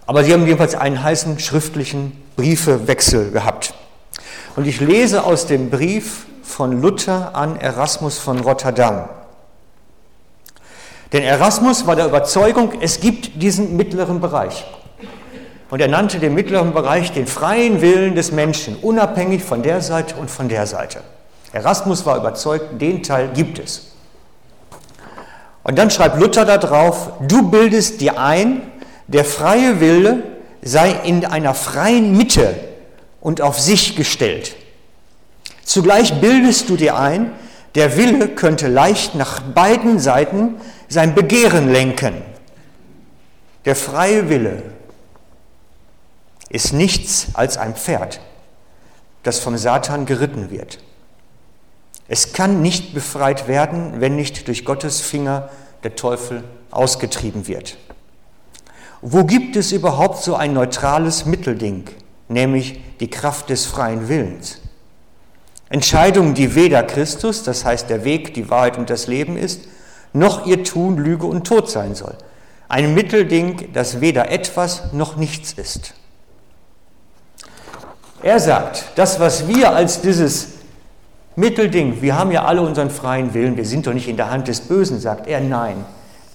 aber 0.05 0.25
sie 0.25 0.33
haben 0.33 0.45
jedenfalls 0.45 0.75
einen 0.75 1.01
heißen 1.01 1.39
schriftlichen 1.39 2.11
Briefewechsel 2.35 3.31
gehabt. 3.31 3.73
Und 4.57 4.67
ich 4.67 4.81
lese 4.81 5.23
aus 5.23 5.47
dem 5.47 5.69
Brief 5.69 6.25
von 6.41 6.81
Luther 6.81 7.35
an 7.35 7.55
Erasmus 7.55 8.17
von 8.17 8.39
Rotterdam. 8.39 9.09
Denn 11.13 11.23
Erasmus 11.23 11.85
war 11.85 11.95
der 11.95 12.05
Überzeugung, 12.05 12.73
es 12.81 12.99
gibt 12.99 13.41
diesen 13.41 13.75
mittleren 13.75 14.21
Bereich. 14.21 14.65
Und 15.69 15.81
er 15.81 15.87
nannte 15.87 16.19
den 16.19 16.33
mittleren 16.33 16.73
Bereich 16.73 17.11
den 17.11 17.27
freien 17.27 17.81
Willen 17.81 18.15
des 18.15 18.31
Menschen, 18.31 18.75
unabhängig 18.77 19.43
von 19.43 19.63
der 19.63 19.81
Seite 19.81 20.15
und 20.15 20.29
von 20.29 20.49
der 20.49 20.67
Seite. 20.67 21.01
Erasmus 21.53 22.05
war 22.05 22.17
überzeugt, 22.17 22.81
den 22.81 23.03
Teil 23.03 23.29
gibt 23.33 23.59
es. 23.59 23.91
Und 25.63 25.77
dann 25.77 25.89
schreibt 25.89 26.19
Luther 26.19 26.45
da 26.45 26.57
drauf, 26.57 27.11
du 27.27 27.49
bildest 27.49 28.01
dir 28.01 28.19
ein, 28.19 28.61
der 29.07 29.25
freie 29.25 29.79
Wille 29.79 30.23
sei 30.61 30.91
in 31.03 31.25
einer 31.25 31.53
freien 31.53 32.15
Mitte 32.17 32.55
und 33.19 33.41
auf 33.41 33.59
sich 33.59 33.95
gestellt. 33.95 34.55
Zugleich 35.71 36.19
bildest 36.19 36.67
du 36.67 36.75
dir 36.75 36.97
ein, 36.97 37.31
der 37.75 37.95
Wille 37.95 38.27
könnte 38.27 38.67
leicht 38.67 39.15
nach 39.15 39.39
beiden 39.39 39.99
Seiten 39.99 40.57
sein 40.89 41.15
Begehren 41.15 41.71
lenken. 41.71 42.13
Der 43.63 43.77
freie 43.77 44.27
Wille 44.27 44.63
ist 46.49 46.73
nichts 46.73 47.27
als 47.35 47.57
ein 47.57 47.73
Pferd, 47.73 48.19
das 49.23 49.39
vom 49.39 49.57
Satan 49.57 50.05
geritten 50.05 50.51
wird. 50.51 50.79
Es 52.09 52.33
kann 52.33 52.61
nicht 52.61 52.93
befreit 52.93 53.47
werden, 53.47 54.01
wenn 54.01 54.17
nicht 54.17 54.49
durch 54.49 54.65
Gottes 54.65 54.99
Finger 54.99 55.47
der 55.85 55.95
Teufel 55.95 56.43
ausgetrieben 56.69 57.47
wird. 57.47 57.77
Wo 59.01 59.23
gibt 59.23 59.55
es 59.55 59.71
überhaupt 59.71 60.21
so 60.21 60.35
ein 60.35 60.51
neutrales 60.51 61.25
Mittelding, 61.25 61.85
nämlich 62.27 62.81
die 62.99 63.09
Kraft 63.09 63.49
des 63.49 63.65
freien 63.65 64.09
Willens? 64.09 64.60
Entscheidungen, 65.71 66.33
die 66.33 66.53
weder 66.53 66.83
Christus, 66.83 67.43
das 67.43 67.63
heißt 67.63 67.89
der 67.89 68.03
Weg, 68.03 68.33
die 68.33 68.49
Wahrheit 68.49 68.77
und 68.77 68.89
das 68.89 69.07
Leben 69.07 69.37
ist, 69.37 69.61
noch 70.11 70.45
ihr 70.45 70.65
Tun 70.65 70.97
Lüge 70.97 71.25
und 71.25 71.47
Tod 71.47 71.69
sein 71.69 71.95
soll. 71.95 72.13
Ein 72.67 72.93
Mittelding, 72.93 73.69
das 73.73 74.01
weder 74.01 74.29
etwas 74.29 74.91
noch 74.91 75.15
nichts 75.15 75.53
ist. 75.53 75.93
Er 78.21 78.39
sagt, 78.39 78.83
das, 78.95 79.19
was 79.19 79.47
wir 79.47 79.71
als 79.71 80.01
dieses 80.01 80.49
Mittelding, 81.37 82.01
wir 82.01 82.17
haben 82.17 82.31
ja 82.31 82.43
alle 82.43 82.61
unseren 82.61 82.89
freien 82.89 83.33
Willen, 83.33 83.55
wir 83.55 83.65
sind 83.65 83.87
doch 83.87 83.93
nicht 83.93 84.09
in 84.09 84.17
der 84.17 84.29
Hand 84.29 84.49
des 84.49 84.59
Bösen, 84.61 84.99
sagt 84.99 85.27
er, 85.27 85.39
nein, 85.39 85.85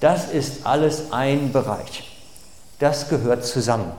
das 0.01 0.31
ist 0.31 0.67
alles 0.67 1.13
ein 1.13 1.53
Bereich. 1.53 2.19
Das 2.79 3.11
gehört 3.11 3.45
zusammen. 3.45 3.93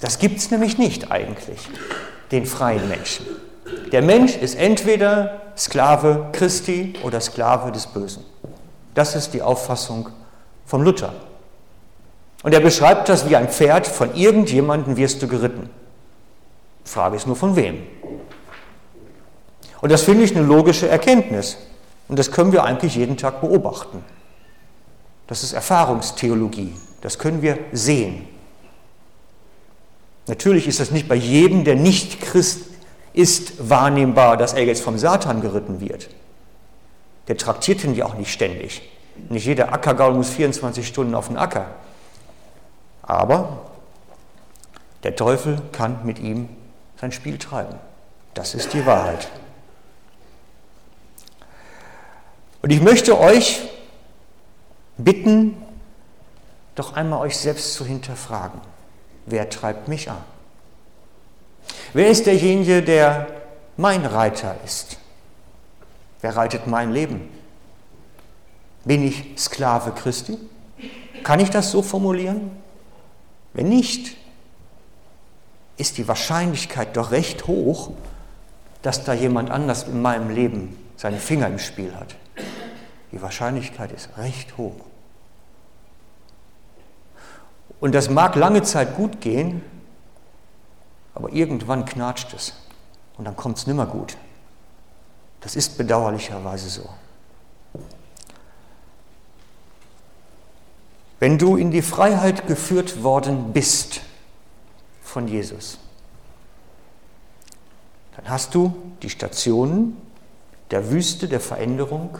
Das 0.00 0.18
gibt 0.18 0.38
es 0.38 0.50
nämlich 0.50 0.76
nicht 0.76 1.10
eigentlich, 1.10 1.60
den 2.30 2.44
freien 2.44 2.88
Menschen. 2.88 3.24
Der 3.92 4.02
Mensch 4.02 4.36
ist 4.36 4.54
entweder 4.54 5.42
Sklave 5.56 6.28
Christi 6.32 6.94
oder 7.02 7.20
Sklave 7.20 7.72
des 7.72 7.86
Bösen. 7.86 8.24
Das 8.94 9.14
ist 9.14 9.32
die 9.34 9.42
Auffassung 9.42 10.08
von 10.66 10.82
Luther. 10.82 11.12
Und 12.42 12.54
er 12.54 12.60
beschreibt 12.60 13.08
das 13.08 13.28
wie 13.28 13.36
ein 13.36 13.48
Pferd, 13.48 13.86
von 13.86 14.14
irgendjemandem 14.14 14.96
wirst 14.96 15.22
du 15.22 15.28
geritten. 15.28 15.70
Frage 16.84 17.16
ist 17.16 17.26
nur 17.26 17.36
von 17.36 17.54
wem. 17.56 17.82
Und 19.80 19.92
das 19.92 20.02
finde 20.02 20.24
ich 20.24 20.36
eine 20.36 20.44
logische 20.44 20.88
Erkenntnis. 20.88 21.58
Und 22.08 22.18
das 22.18 22.30
können 22.30 22.52
wir 22.52 22.64
eigentlich 22.64 22.96
jeden 22.96 23.16
Tag 23.16 23.40
beobachten. 23.40 24.04
Das 25.26 25.42
ist 25.42 25.52
Erfahrungstheologie. 25.52 26.74
Das 27.00 27.18
können 27.18 27.42
wir 27.42 27.58
sehen. 27.72 28.28
Natürlich 30.26 30.68
ist 30.68 30.78
das 30.80 30.90
nicht 30.90 31.08
bei 31.08 31.14
jedem, 31.14 31.64
der 31.64 31.74
nicht 31.74 32.20
Christ 32.20 32.71
ist, 33.12 33.68
wahrnehmbar, 33.68 34.36
dass 34.36 34.54
er 34.54 34.64
jetzt 34.64 34.82
vom 34.82 34.98
Satan 34.98 35.40
geritten 35.40 35.80
wird. 35.80 36.08
Der 37.28 37.36
traktiert 37.36 37.84
ihn 37.84 37.94
ja 37.94 38.06
auch 38.06 38.14
nicht 38.14 38.32
ständig. 38.32 38.82
Nicht 39.28 39.46
jeder 39.46 39.72
Ackergaul 39.72 40.14
muss 40.14 40.30
24 40.30 40.86
Stunden 40.86 41.14
auf 41.14 41.28
den 41.28 41.36
Acker. 41.36 41.66
Aber 43.02 43.70
der 45.02 45.16
Teufel 45.16 45.60
kann 45.72 46.04
mit 46.04 46.18
ihm 46.18 46.48
sein 47.00 47.12
Spiel 47.12 47.38
treiben. 47.38 47.76
Das 48.34 48.54
ist 48.54 48.72
die 48.72 48.86
Wahrheit. 48.86 49.28
Und 52.62 52.70
ich 52.70 52.80
möchte 52.80 53.18
euch 53.18 53.60
bitten, 54.96 55.60
doch 56.74 56.94
einmal 56.94 57.20
euch 57.20 57.36
selbst 57.36 57.74
zu 57.74 57.84
hinterfragen. 57.84 58.60
Wer 59.26 59.50
treibt 59.50 59.88
mich 59.88 60.10
an? 60.10 60.22
Wer 61.92 62.08
ist 62.08 62.26
derjenige, 62.26 62.82
der 62.82 63.26
mein 63.76 64.04
Reiter 64.04 64.56
ist? 64.64 64.98
Wer 66.20 66.36
reitet 66.36 66.66
mein 66.66 66.92
Leben? 66.92 67.28
Bin 68.84 69.06
ich 69.06 69.34
Sklave 69.36 69.92
Christi? 69.92 70.38
Kann 71.22 71.40
ich 71.40 71.50
das 71.50 71.70
so 71.70 71.82
formulieren? 71.82 72.50
Wenn 73.52 73.68
nicht, 73.68 74.16
ist 75.76 75.98
die 75.98 76.08
Wahrscheinlichkeit 76.08 76.96
doch 76.96 77.10
recht 77.10 77.46
hoch, 77.46 77.92
dass 78.82 79.04
da 79.04 79.12
jemand 79.12 79.50
anders 79.50 79.84
in 79.84 80.02
meinem 80.02 80.30
Leben 80.30 80.76
seine 80.96 81.18
Finger 81.18 81.46
im 81.46 81.58
Spiel 81.58 81.94
hat. 81.94 82.16
Die 83.12 83.20
Wahrscheinlichkeit 83.20 83.92
ist 83.92 84.08
recht 84.16 84.56
hoch. 84.56 84.76
Und 87.80 87.94
das 87.94 88.10
mag 88.10 88.36
lange 88.36 88.62
Zeit 88.62 88.96
gut 88.96 89.20
gehen, 89.20 89.62
aber 91.14 91.32
irgendwann 91.32 91.84
knatscht 91.84 92.32
es 92.34 92.54
und 93.18 93.24
dann 93.24 93.36
kommt 93.36 93.58
es 93.58 93.66
nimmer 93.66 93.86
gut. 93.86 94.16
Das 95.40 95.56
ist 95.56 95.76
bedauerlicherweise 95.76 96.68
so. 96.68 96.88
Wenn 101.18 101.38
du 101.38 101.56
in 101.56 101.70
die 101.70 101.82
Freiheit 101.82 102.48
geführt 102.48 103.04
worden 103.04 103.52
bist 103.52 104.00
von 105.02 105.28
Jesus, 105.28 105.78
dann 108.16 108.28
hast 108.28 108.54
du 108.54 108.74
die 109.02 109.10
Stationen 109.10 109.96
der 110.72 110.90
Wüste 110.90 111.28
der 111.28 111.38
Veränderung 111.38 112.18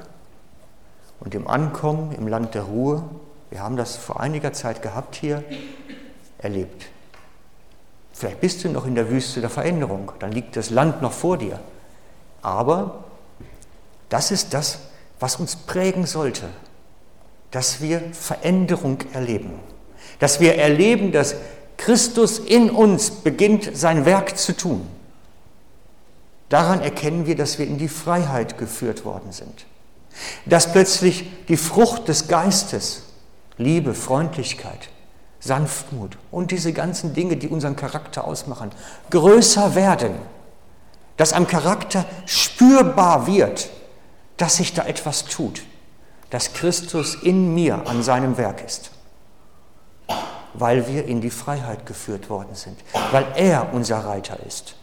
und 1.18 1.34
dem 1.34 1.48
Ankommen 1.48 2.12
im 2.12 2.28
Land 2.28 2.54
der 2.54 2.62
Ruhe, 2.62 3.02
wir 3.50 3.60
haben 3.60 3.76
das 3.76 3.96
vor 3.96 4.20
einiger 4.20 4.52
Zeit 4.52 4.82
gehabt 4.82 5.16
hier, 5.16 5.42
erlebt. 6.38 6.91
Vielleicht 8.12 8.40
bist 8.40 8.64
du 8.64 8.68
noch 8.68 8.86
in 8.86 8.94
der 8.94 9.08
Wüste 9.10 9.40
der 9.40 9.50
Veränderung, 9.50 10.12
dann 10.18 10.32
liegt 10.32 10.56
das 10.56 10.70
Land 10.70 11.02
noch 11.02 11.12
vor 11.12 11.38
dir. 11.38 11.58
Aber 12.42 13.04
das 14.08 14.30
ist 14.30 14.52
das, 14.52 14.78
was 15.18 15.36
uns 15.36 15.56
prägen 15.56 16.06
sollte, 16.06 16.48
dass 17.50 17.80
wir 17.80 18.02
Veränderung 18.12 18.98
erleben, 19.12 19.52
dass 20.18 20.40
wir 20.40 20.56
erleben, 20.56 21.12
dass 21.12 21.36
Christus 21.76 22.38
in 22.38 22.70
uns 22.70 23.10
beginnt 23.10 23.76
sein 23.76 24.04
Werk 24.04 24.36
zu 24.36 24.56
tun. 24.56 24.86
Daran 26.48 26.80
erkennen 26.80 27.26
wir, 27.26 27.34
dass 27.34 27.58
wir 27.58 27.66
in 27.66 27.78
die 27.78 27.88
Freiheit 27.88 28.58
geführt 28.58 29.04
worden 29.04 29.32
sind. 29.32 29.64
Dass 30.44 30.70
plötzlich 30.70 31.24
die 31.48 31.56
Frucht 31.56 32.08
des 32.08 32.28
Geistes, 32.28 33.04
Liebe, 33.56 33.94
Freundlichkeit, 33.94 34.90
Sanftmut 35.42 36.16
und 36.30 36.52
diese 36.52 36.72
ganzen 36.72 37.14
Dinge, 37.14 37.36
die 37.36 37.48
unseren 37.48 37.74
Charakter 37.74 38.24
ausmachen, 38.24 38.70
größer 39.10 39.74
werden, 39.74 40.14
dass 41.16 41.32
am 41.32 41.48
Charakter 41.48 42.04
spürbar 42.26 43.26
wird, 43.26 43.68
dass 44.36 44.56
sich 44.56 44.72
da 44.72 44.86
etwas 44.86 45.24
tut, 45.24 45.64
dass 46.30 46.52
Christus 46.52 47.16
in 47.16 47.54
mir 47.54 47.86
an 47.88 48.04
seinem 48.04 48.38
Werk 48.38 48.64
ist, 48.64 48.92
weil 50.54 50.86
wir 50.86 51.06
in 51.06 51.20
die 51.20 51.30
Freiheit 51.30 51.86
geführt 51.86 52.30
worden 52.30 52.54
sind, 52.54 52.78
weil 53.10 53.26
er 53.34 53.74
unser 53.74 53.98
Reiter 53.98 54.38
ist. 54.46 54.76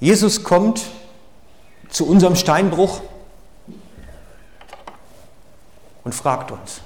Jesus 0.00 0.44
kommt 0.44 0.82
zu 1.94 2.08
unserem 2.08 2.34
Steinbruch 2.34 3.02
und 6.02 6.12
fragt 6.12 6.50
uns, 6.50 6.80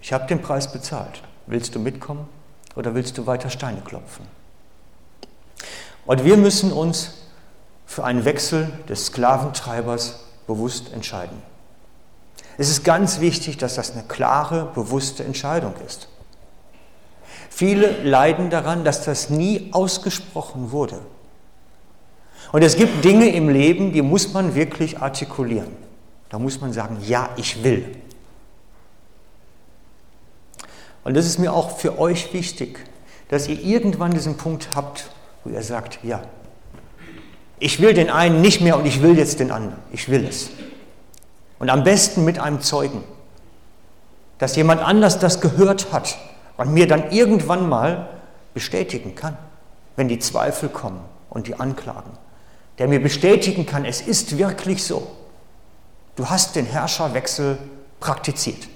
ich 0.00 0.12
habe 0.12 0.26
den 0.26 0.42
Preis 0.42 0.72
bezahlt, 0.72 1.22
willst 1.46 1.76
du 1.76 1.78
mitkommen 1.78 2.28
oder 2.74 2.96
willst 2.96 3.16
du 3.16 3.24
weiter 3.24 3.48
Steine 3.48 3.80
klopfen? 3.80 4.26
Und 6.04 6.24
wir 6.24 6.36
müssen 6.36 6.72
uns 6.72 7.12
für 7.86 8.02
einen 8.02 8.24
Wechsel 8.24 8.72
des 8.88 9.06
Sklaventreibers 9.06 10.24
bewusst 10.48 10.92
entscheiden. 10.92 11.40
Es 12.58 12.68
ist 12.68 12.82
ganz 12.82 13.20
wichtig, 13.20 13.56
dass 13.56 13.76
das 13.76 13.92
eine 13.92 14.02
klare, 14.02 14.72
bewusste 14.74 15.22
Entscheidung 15.22 15.74
ist. 15.86 16.08
Viele 17.50 18.02
leiden 18.02 18.50
daran, 18.50 18.82
dass 18.82 19.04
das 19.04 19.30
nie 19.30 19.68
ausgesprochen 19.72 20.72
wurde. 20.72 21.00
Und 22.52 22.62
es 22.62 22.76
gibt 22.76 23.04
Dinge 23.04 23.28
im 23.30 23.48
Leben, 23.48 23.92
die 23.92 24.02
muss 24.02 24.32
man 24.32 24.54
wirklich 24.54 24.98
artikulieren. 24.98 25.70
Da 26.28 26.38
muss 26.38 26.60
man 26.60 26.72
sagen, 26.72 26.98
ja, 27.02 27.30
ich 27.36 27.62
will. 27.62 27.96
Und 31.04 31.14
das 31.14 31.26
ist 31.26 31.38
mir 31.38 31.52
auch 31.52 31.78
für 31.78 31.98
euch 31.98 32.32
wichtig, 32.32 32.80
dass 33.28 33.48
ihr 33.48 33.60
irgendwann 33.60 34.12
diesen 34.12 34.36
Punkt 34.36 34.70
habt, 34.74 35.10
wo 35.44 35.50
ihr 35.50 35.62
sagt, 35.62 36.00
ja, 36.02 36.22
ich 37.58 37.80
will 37.80 37.94
den 37.94 38.10
einen 38.10 38.40
nicht 38.40 38.60
mehr 38.60 38.76
und 38.76 38.86
ich 38.86 39.02
will 39.02 39.16
jetzt 39.16 39.40
den 39.40 39.50
anderen. 39.50 39.78
Ich 39.92 40.08
will 40.08 40.26
es. 40.26 40.50
Und 41.58 41.70
am 41.70 41.84
besten 41.84 42.24
mit 42.24 42.38
einem 42.38 42.60
Zeugen, 42.60 43.02
dass 44.38 44.56
jemand 44.56 44.82
anders 44.82 45.18
das 45.18 45.40
gehört 45.40 45.92
hat 45.92 46.18
und 46.56 46.74
mir 46.74 46.86
dann 46.86 47.10
irgendwann 47.10 47.68
mal 47.68 48.08
bestätigen 48.52 49.14
kann, 49.14 49.38
wenn 49.96 50.08
die 50.08 50.18
Zweifel 50.18 50.68
kommen 50.68 51.00
und 51.30 51.46
die 51.46 51.58
Anklagen 51.58 52.10
der 52.78 52.88
mir 52.88 53.00
bestätigen 53.00 53.66
kann, 53.66 53.84
es 53.84 54.00
ist 54.00 54.36
wirklich 54.38 54.84
so. 54.84 55.10
Du 56.16 56.28
hast 56.28 56.56
den 56.56 56.66
Herrscherwechsel 56.66 57.58
praktiziert. 58.00 58.68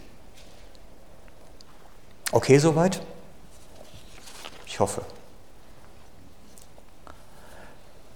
Okay 2.32 2.58
soweit? 2.58 3.00
Ich 4.66 4.78
hoffe. 4.78 5.02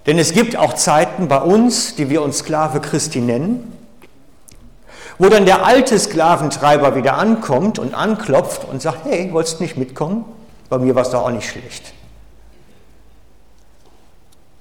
Denn 0.07 0.18
es 0.18 0.33
gibt 0.33 0.57
auch 0.57 0.75
Zeiten 0.75 1.29
bei 1.29 1.40
uns, 1.40 1.94
die 1.94 2.11
wir 2.11 2.23
uns 2.23 2.38
Sklave 2.38 2.81
Christi 2.81 3.20
nennen, 3.20 3.73
wo 5.18 5.29
dann 5.29 5.47
der 5.47 5.64
alte 5.64 5.99
Sklaventreiber 5.99 6.94
wieder 6.94 7.16
ankommt 7.16 7.79
und 7.79 7.94
anklopft 7.94 8.64
und 8.64 8.83
sagt, 8.83 9.05
hey, 9.05 9.33
wolltest 9.33 9.61
nicht 9.61 9.77
mitkommen? 9.77 10.25
Bei 10.68 10.79
mir 10.79 10.94
war 10.94 11.03
es 11.03 11.11
doch 11.11 11.23
auch 11.23 11.31
nicht 11.31 11.49
schlecht. 11.49 11.93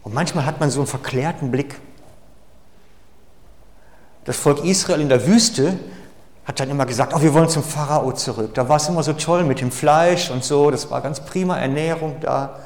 Und 0.04 0.14
manchmal 0.14 0.46
hat 0.46 0.60
man 0.60 0.70
so 0.70 0.82
einen 0.82 0.88
verklärten 0.88 1.50
Blick. 1.52 1.80
Das 4.26 4.38
Volk 4.38 4.64
Israel 4.64 5.02
in 5.02 5.10
der 5.10 5.26
Wüste 5.26 5.80
hat 6.46 6.60
dann 6.60 6.70
immer 6.70 6.86
gesagt, 6.86 7.14
oh, 7.16 7.22
wir 7.22 7.34
wollen 7.34 7.50
zum 7.50 7.64
Pharao 7.64 8.12
zurück. 8.12 8.54
Da 8.54 8.68
war 8.68 8.78
es 8.78 8.88
immer 8.88 9.04
so 9.04 9.14
toll 9.14 9.44
mit 9.44 9.62
dem 9.62 9.72
Fleisch 9.72 10.30
und 10.30 10.44
so, 10.44 10.72
das 10.72 10.90
war 10.92 11.02
ganz 11.02 11.22
prima 11.22 11.58
Ernährung 11.58 12.18
da. 12.20 12.60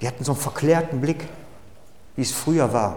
Die 0.00 0.06
hatten 0.06 0.24
so 0.24 0.32
einen 0.32 0.40
verklärten 0.40 1.00
Blick, 1.00 1.28
wie 2.16 2.22
es 2.22 2.32
früher 2.32 2.72
war. 2.72 2.96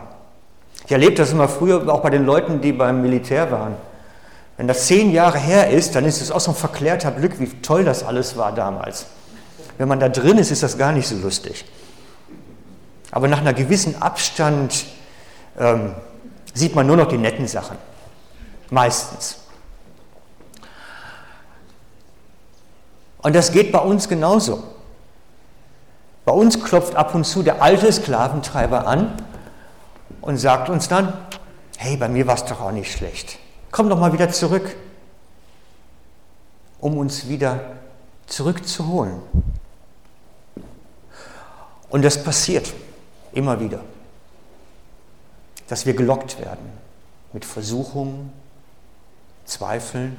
Ich 0.85 0.91
erlebe 0.91 1.15
das 1.15 1.31
immer 1.31 1.47
früher 1.47 1.87
auch 1.91 2.01
bei 2.01 2.09
den 2.09 2.25
Leuten, 2.25 2.61
die 2.61 2.71
beim 2.71 3.01
Militär 3.01 3.51
waren. 3.51 3.75
Wenn 4.57 4.67
das 4.67 4.87
zehn 4.87 5.11
Jahre 5.11 5.37
her 5.37 5.69
ist, 5.69 5.95
dann 5.95 6.05
ist 6.05 6.21
es 6.21 6.31
auch 6.31 6.39
so 6.39 6.51
ein 6.51 6.57
verklärter 6.57 7.11
Blick, 7.11 7.39
wie 7.39 7.47
toll 7.61 7.83
das 7.83 8.03
alles 8.03 8.37
war 8.37 8.53
damals. 8.53 9.05
Wenn 9.77 9.87
man 9.87 9.99
da 9.99 10.09
drin 10.09 10.37
ist, 10.37 10.51
ist 10.51 10.63
das 10.63 10.77
gar 10.77 10.91
nicht 10.91 11.07
so 11.07 11.15
lustig. 11.15 11.65
Aber 13.11 13.27
nach 13.27 13.39
einer 13.39 13.53
gewissen 13.53 14.01
Abstand 14.01 14.85
ähm, 15.59 15.93
sieht 16.53 16.75
man 16.75 16.87
nur 16.87 16.97
noch 16.97 17.07
die 17.07 17.17
netten 17.17 17.47
Sachen. 17.47 17.77
Meistens. 18.69 19.37
Und 23.21 23.35
das 23.35 23.51
geht 23.51 23.71
bei 23.71 23.79
uns 23.79 24.07
genauso. 24.07 24.63
Bei 26.25 26.31
uns 26.31 26.63
klopft 26.63 26.95
ab 26.95 27.13
und 27.13 27.25
zu 27.25 27.43
der 27.43 27.61
alte 27.61 27.91
Sklaventreiber 27.91 28.87
an 28.87 29.21
und 30.21 30.37
sagt 30.37 30.69
uns 30.69 30.87
dann, 30.87 31.13
hey, 31.77 31.97
bei 31.97 32.07
mir 32.07 32.27
war 32.27 32.35
es 32.35 32.45
doch 32.45 32.61
auch 32.61 32.71
nicht 32.71 32.91
schlecht. 32.91 33.37
Komm 33.71 33.89
doch 33.89 33.99
mal 33.99 34.13
wieder 34.13 34.29
zurück, 34.29 34.75
um 36.79 36.97
uns 36.97 37.27
wieder 37.27 37.59
zurückzuholen. 38.27 39.21
Und 41.89 42.03
das 42.03 42.23
passiert. 42.23 42.71
Immer 43.33 43.59
wieder. 43.59 43.83
Dass 45.67 45.85
wir 45.85 45.93
gelockt 45.93 46.39
werden 46.39 46.69
mit 47.33 47.45
Versuchungen, 47.45 48.33
Zweifeln, 49.45 50.17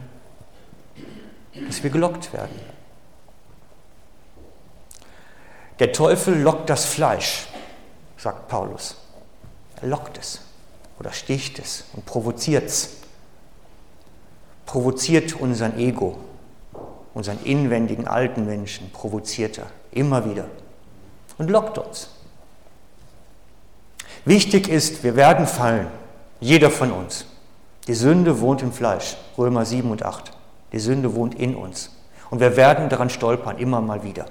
dass 1.66 1.82
wir 1.82 1.90
gelockt 1.90 2.32
werden. 2.32 2.58
Der 5.78 5.92
Teufel 5.92 6.40
lockt 6.40 6.70
das 6.70 6.84
Fleisch, 6.84 7.48
sagt 8.16 8.48
Paulus. 8.48 8.96
Er 9.80 9.88
lockt 9.88 10.18
es 10.18 10.40
oder 10.98 11.12
sticht 11.12 11.58
es 11.58 11.84
und 11.92 12.06
provoziert 12.06 12.66
es. 12.66 12.98
Provoziert 14.64 15.34
unseren 15.34 15.78
Ego, 15.78 16.18
unseren 17.14 17.42
inwendigen 17.44 18.06
alten 18.06 18.46
Menschen, 18.46 18.90
provoziert 18.92 19.58
er 19.58 19.66
immer 19.90 20.24
wieder 20.30 20.46
und 21.36 21.50
lockt 21.50 21.76
uns 21.78 22.08
Wichtig 24.24 24.68
ist, 24.68 25.02
wir 25.02 25.16
werden 25.16 25.46
fallen, 25.46 25.88
jeder 26.40 26.70
von 26.70 26.92
uns. 26.92 27.26
Die 27.88 27.94
Sünde 27.94 28.40
wohnt 28.40 28.62
im 28.62 28.72
Fleisch, 28.72 29.16
Römer 29.36 29.64
7 29.64 29.90
und 29.90 30.04
8. 30.04 30.30
Die 30.72 30.78
Sünde 30.78 31.14
wohnt 31.14 31.34
in 31.34 31.56
uns. 31.56 31.90
Und 32.30 32.40
wir 32.40 32.56
werden 32.56 32.88
daran 32.88 33.10
stolpern, 33.10 33.58
immer 33.58 33.80
mal 33.80 34.04
wieder. 34.04 34.26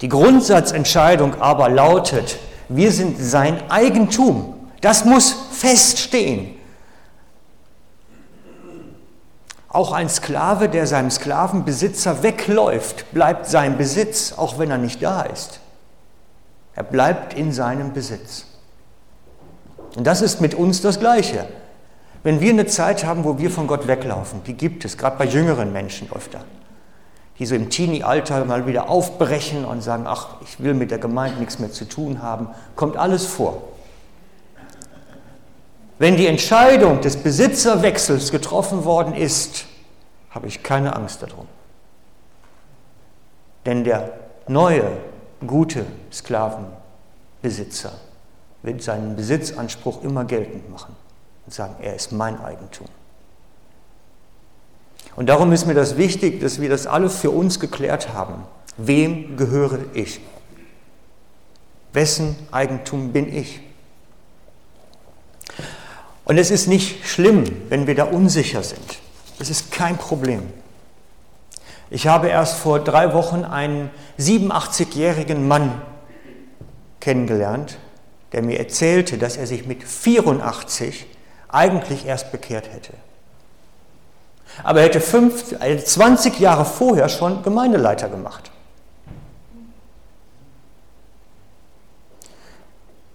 Die 0.00 0.08
Grundsatzentscheidung 0.08 1.40
aber 1.40 1.68
lautet, 1.68 2.38
wir 2.68 2.90
sind 2.90 3.18
sein 3.18 3.70
Eigentum. 3.70 4.54
Das 4.80 5.04
muss 5.04 5.34
feststehen. 5.52 6.54
Auch 9.68 9.92
ein 9.92 10.08
Sklave, 10.08 10.68
der 10.68 10.86
seinem 10.86 11.10
Sklavenbesitzer 11.10 12.24
wegläuft, 12.24 13.12
bleibt 13.12 13.46
sein 13.46 13.78
Besitz, 13.78 14.32
auch 14.36 14.58
wenn 14.58 14.70
er 14.70 14.78
nicht 14.78 15.00
da 15.02 15.22
ist. 15.22 15.60
Er 16.80 16.84
bleibt 16.84 17.34
in 17.34 17.52
seinem 17.52 17.92
Besitz. 17.92 18.46
Und 19.96 20.06
das 20.06 20.22
ist 20.22 20.40
mit 20.40 20.54
uns 20.54 20.80
das 20.80 20.98
Gleiche. 20.98 21.46
Wenn 22.22 22.40
wir 22.40 22.50
eine 22.50 22.64
Zeit 22.64 23.04
haben, 23.04 23.24
wo 23.24 23.36
wir 23.36 23.50
von 23.50 23.66
Gott 23.66 23.86
weglaufen, 23.86 24.42
die 24.44 24.54
gibt 24.54 24.86
es, 24.86 24.96
gerade 24.96 25.18
bei 25.18 25.26
jüngeren 25.26 25.74
Menschen 25.74 26.10
öfter, 26.10 26.40
die 27.38 27.44
so 27.44 27.54
im 27.54 27.68
Teenie-Alter 27.68 28.46
mal 28.46 28.66
wieder 28.66 28.88
aufbrechen 28.88 29.66
und 29.66 29.82
sagen, 29.82 30.04
ach, 30.06 30.40
ich 30.40 30.58
will 30.62 30.72
mit 30.72 30.90
der 30.90 30.96
Gemeinde 30.96 31.38
nichts 31.38 31.58
mehr 31.58 31.70
zu 31.70 31.86
tun 31.86 32.22
haben, 32.22 32.48
kommt 32.76 32.96
alles 32.96 33.26
vor. 33.26 33.62
Wenn 35.98 36.16
die 36.16 36.28
Entscheidung 36.28 37.02
des 37.02 37.18
Besitzerwechsels 37.18 38.30
getroffen 38.30 38.86
worden 38.86 39.14
ist, 39.14 39.66
habe 40.30 40.46
ich 40.46 40.62
keine 40.62 40.96
Angst 40.96 41.22
darum. 41.22 41.46
Denn 43.66 43.84
der 43.84 44.14
neue, 44.48 44.90
gute 45.46 45.86
Sklavenbesitzer 46.12 47.92
wird 48.62 48.82
seinen 48.82 49.16
Besitzanspruch 49.16 50.02
immer 50.02 50.24
geltend 50.24 50.70
machen 50.70 50.94
und 51.46 51.54
sagen, 51.54 51.74
er 51.80 51.96
ist 51.96 52.12
mein 52.12 52.40
Eigentum. 52.40 52.88
Und 55.16 55.28
darum 55.28 55.52
ist 55.52 55.66
mir 55.66 55.74
das 55.74 55.96
wichtig, 55.96 56.40
dass 56.40 56.60
wir 56.60 56.68
das 56.68 56.86
alle 56.86 57.10
für 57.10 57.30
uns 57.30 57.58
geklärt 57.58 58.12
haben. 58.12 58.44
Wem 58.76 59.36
gehöre 59.36 59.80
ich? 59.92 60.20
Wessen 61.92 62.36
Eigentum 62.52 63.12
bin 63.12 63.34
ich? 63.34 63.60
Und 66.24 66.38
es 66.38 66.50
ist 66.50 66.68
nicht 66.68 67.06
schlimm, 67.06 67.44
wenn 67.68 67.86
wir 67.86 67.96
da 67.96 68.04
unsicher 68.04 68.62
sind. 68.62 69.00
Das 69.38 69.50
ist 69.50 69.72
kein 69.72 69.96
Problem. 69.96 70.42
Ich 71.90 72.06
habe 72.06 72.28
erst 72.28 72.56
vor 72.56 72.78
drei 72.78 73.12
Wochen 73.12 73.44
einen 73.44 73.90
87-jährigen 74.18 75.46
Mann 75.48 75.82
kennengelernt, 77.00 77.78
der 78.32 78.42
mir 78.42 78.60
erzählte, 78.60 79.18
dass 79.18 79.36
er 79.36 79.48
sich 79.48 79.66
mit 79.66 79.82
84 79.82 81.06
eigentlich 81.48 82.06
erst 82.06 82.30
bekehrt 82.30 82.72
hätte. 82.72 82.92
Aber 84.62 84.80
er 84.80 84.86
hätte 84.86 85.00
fünf, 85.00 85.56
20 85.58 86.32
also 86.32 86.42
Jahre 86.42 86.64
vorher 86.64 87.08
schon 87.08 87.42
Gemeindeleiter 87.42 88.08
gemacht. 88.08 88.52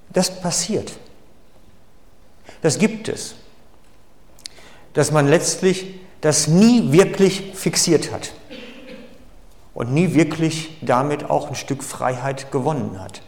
Das 0.09 0.41
passiert. 0.41 0.93
Das 2.61 2.77
gibt 2.77 3.07
es. 3.07 3.35
Dass 4.93 5.11
man 5.11 5.27
letztlich 5.27 5.99
das 6.19 6.47
nie 6.47 6.91
wirklich 6.91 7.53
fixiert 7.53 8.11
hat 8.11 8.31
und 9.75 9.93
nie 9.93 10.15
wirklich 10.15 10.77
damit 10.81 11.29
auch 11.29 11.49
ein 11.49 11.55
Stück 11.55 11.83
Freiheit 11.83 12.51
gewonnen 12.51 12.99
hat. 12.99 13.21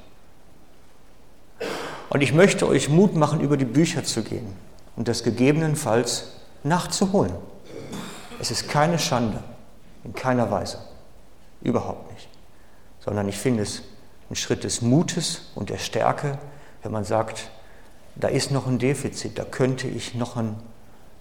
Und 2.09 2.21
ich 2.21 2.33
möchte 2.33 2.67
euch 2.67 2.89
Mut 2.89 3.15
machen, 3.15 3.41
über 3.41 3.57
die 3.57 3.65
Bücher 3.65 4.03
zu 4.03 4.23
gehen 4.23 4.47
und 4.95 5.09
das 5.09 5.23
gegebenenfalls 5.23 6.31
nachzuholen. 6.63 7.33
Es 8.39 8.49
ist 8.49 8.69
keine 8.69 8.97
Schande, 8.97 9.43
in 10.03 10.13
keiner 10.13 10.49
Weise, 10.49 10.79
überhaupt 11.61 12.11
nicht, 12.13 12.29
sondern 13.01 13.27
ich 13.27 13.37
finde 13.37 13.63
es 13.63 13.83
ein 14.29 14.35
Schritt 14.35 14.63
des 14.63 14.81
Mutes 14.81 15.51
und 15.53 15.69
der 15.69 15.77
Stärke, 15.77 16.37
wenn 16.81 16.93
man 16.93 17.03
sagt, 17.03 17.49
da 18.15 18.29
ist 18.29 18.51
noch 18.51 18.67
ein 18.67 18.79
Defizit, 18.79 19.37
da 19.37 19.43
könnte 19.43 19.87
ich 19.87 20.15
noch, 20.15 20.37
ein, 20.37 20.55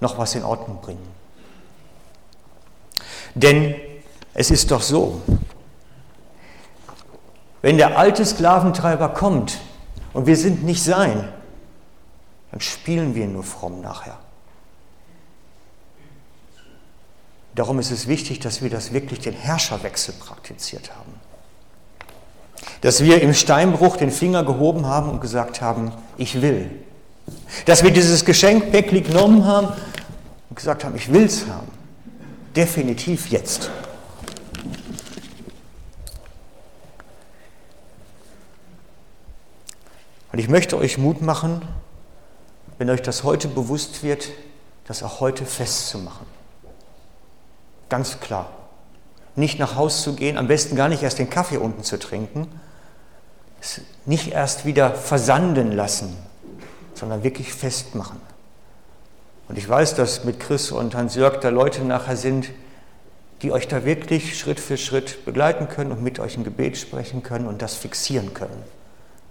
noch 0.00 0.18
was 0.18 0.36
in 0.36 0.44
Ordnung 0.44 0.80
bringen. 0.80 1.06
Denn 3.34 3.74
es 4.38 4.50
ist 4.50 4.70
doch 4.70 4.82
so, 4.82 5.22
wenn 7.62 7.78
der 7.78 7.98
alte 7.98 8.24
Sklaventreiber 8.24 9.08
kommt 9.08 9.58
und 10.12 10.26
wir 10.26 10.36
sind 10.36 10.62
nicht 10.62 10.84
sein, 10.84 11.26
dann 12.50 12.60
spielen 12.60 13.14
wir 13.14 13.26
nur 13.26 13.42
fromm 13.42 13.80
nachher. 13.80 14.18
Darum 17.54 17.78
ist 17.78 17.90
es 17.90 18.06
wichtig, 18.08 18.38
dass 18.40 18.60
wir 18.60 18.68
das 18.68 18.92
wirklich 18.92 19.20
den 19.20 19.32
Herrscherwechsel 19.32 20.12
praktiziert 20.14 20.90
haben. 20.94 21.14
Dass 22.82 23.02
wir 23.02 23.22
im 23.22 23.32
Steinbruch 23.32 23.96
den 23.96 24.10
Finger 24.10 24.44
gehoben 24.44 24.84
haben 24.84 25.08
und 25.08 25.22
gesagt 25.22 25.62
haben, 25.62 25.92
ich 26.18 26.42
will. 26.42 26.70
Dass 27.64 27.82
wir 27.82 27.90
dieses 27.90 28.26
Geschenk 28.26 28.70
Päckli 28.70 29.00
genommen 29.00 29.46
haben 29.46 29.68
und 30.50 30.56
gesagt 30.56 30.84
haben, 30.84 30.94
ich 30.94 31.10
will 31.10 31.24
es 31.24 31.46
haben. 31.46 31.68
Definitiv 32.54 33.28
jetzt. 33.28 33.70
Und 40.36 40.40
ich 40.40 40.50
möchte 40.50 40.76
euch 40.76 40.98
Mut 40.98 41.22
machen, 41.22 41.62
wenn 42.76 42.90
euch 42.90 43.00
das 43.00 43.24
heute 43.24 43.48
bewusst 43.48 44.02
wird, 44.02 44.28
das 44.84 45.02
auch 45.02 45.20
heute 45.20 45.46
festzumachen. 45.46 46.26
Ganz 47.88 48.20
klar. 48.20 48.50
Nicht 49.34 49.58
nach 49.58 49.76
Haus 49.76 50.02
zu 50.02 50.14
gehen, 50.14 50.36
am 50.36 50.46
besten 50.46 50.76
gar 50.76 50.90
nicht 50.90 51.02
erst 51.02 51.18
den 51.18 51.30
Kaffee 51.30 51.56
unten 51.56 51.84
zu 51.84 51.98
trinken, 51.98 52.48
nicht 54.04 54.30
erst 54.30 54.66
wieder 54.66 54.92
versanden 54.92 55.72
lassen, 55.72 56.14
sondern 56.92 57.24
wirklich 57.24 57.54
festmachen. 57.54 58.20
Und 59.48 59.56
ich 59.56 59.66
weiß, 59.66 59.94
dass 59.94 60.24
mit 60.24 60.38
Chris 60.38 60.70
und 60.70 60.94
Hans-Jörg 60.94 61.40
da 61.40 61.48
Leute 61.48 61.82
nachher 61.82 62.18
sind, 62.18 62.50
die 63.40 63.52
euch 63.52 63.68
da 63.68 63.86
wirklich 63.86 64.38
Schritt 64.38 64.60
für 64.60 64.76
Schritt 64.76 65.24
begleiten 65.24 65.70
können 65.70 65.92
und 65.92 66.02
mit 66.02 66.18
euch 66.18 66.36
ein 66.36 66.44
Gebet 66.44 66.76
sprechen 66.76 67.22
können 67.22 67.46
und 67.46 67.62
das 67.62 67.74
fixieren 67.74 68.34
können. 68.34 68.76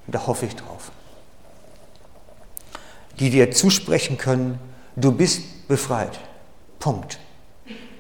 Und 0.08 0.16
da 0.16 0.28
hoffe 0.28 0.46
ich 0.46 0.56
drauf. 0.56 0.92
Die 3.20 3.30
dir 3.30 3.52
zusprechen 3.52 4.18
können, 4.18 4.60
du 4.96 5.12
bist 5.12 5.68
befreit. 5.68 6.20
Punkt. 6.80 7.20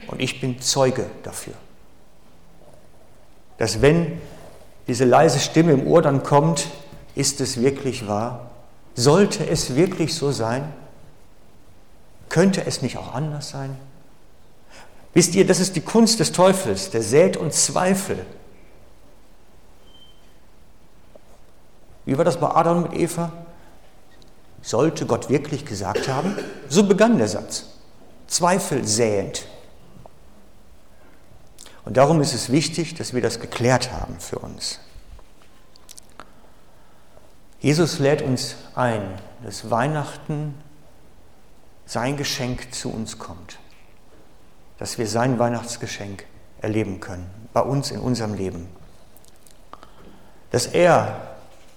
Und 0.08 0.22
ich 0.22 0.41
bin 0.41 0.62
Zeuge 0.62 1.06
dafür. 1.24 1.54
Dass 3.58 3.82
wenn 3.82 4.22
diese 4.88 5.06
leise 5.06 5.39
Stimme 5.39 5.72
im 5.72 5.88
Ohr 5.88 6.02
dann 6.02 6.24
kommt, 6.24 6.68
ist 7.15 7.41
es 7.41 7.62
wirklich 7.62 8.08
wahr? 8.08 8.52
Sollte 8.94 9.48
es 9.48 9.76
wirklich 9.76 10.13
so 10.13 10.32
sein? 10.32 10.72
Könnte 12.30 12.65
es 12.65 12.82
nicht 12.82 12.98
auch 12.98 13.13
anders 13.13 13.50
sein? 13.50 13.76
Wisst 15.13 15.34
ihr, 15.36 15.48
das 15.48 15.62
ist 15.62 15.76
die 15.78 15.82
Kunst 15.82 16.20
des 16.20 16.34
Teufels, 16.34 16.89
der 16.89 17.02
sät 17.02 17.38
uns 17.38 17.65
Zweifel. 17.65 18.26
Wie 22.06 22.18
war 22.18 22.26
das 22.26 22.39
bei 22.39 22.48
Adam 22.48 22.84
mit 22.84 22.94
Eva? 22.94 23.32
Sollte 24.62 25.06
Gott 25.06 25.30
wirklich 25.30 25.65
gesagt 25.65 26.08
haben? 26.08 26.38
So 26.70 26.88
begann 26.88 27.18
der 27.18 27.28
Satz. 27.28 27.65
Zweifel 28.27 28.86
säend. 28.88 29.46
Und 31.84 31.98
darum 31.98 32.21
ist 32.21 32.34
es 32.34 32.52
wichtig, 32.52 32.96
dass 32.96 33.13
wir 33.13 33.21
das 33.21 33.40
geklärt 33.40 33.92
haben 33.92 34.19
für 34.19 34.40
uns. 34.40 34.79
Jesus 37.60 38.00
lädt 38.00 38.21
uns 38.21 38.56
ein, 38.75 39.19
dass 39.44 39.69
Weihnachten 39.69 40.56
sein 41.86 42.17
Geschenk 42.17 42.73
zu 42.73 42.92
uns 42.92 43.19
kommt, 43.19 43.60
dass 44.77 44.98
wir 44.98 45.08
sein 45.08 45.38
Weihnachtsgeschenk 45.38 46.25
erleben 46.62 47.00
können, 47.00 47.29
bei 47.54 47.62
uns 47.62 47.92
in 47.92 48.00
unserem 48.00 48.34
Leben, 48.34 48.67
dass 50.52 50.65
er 50.65 51.35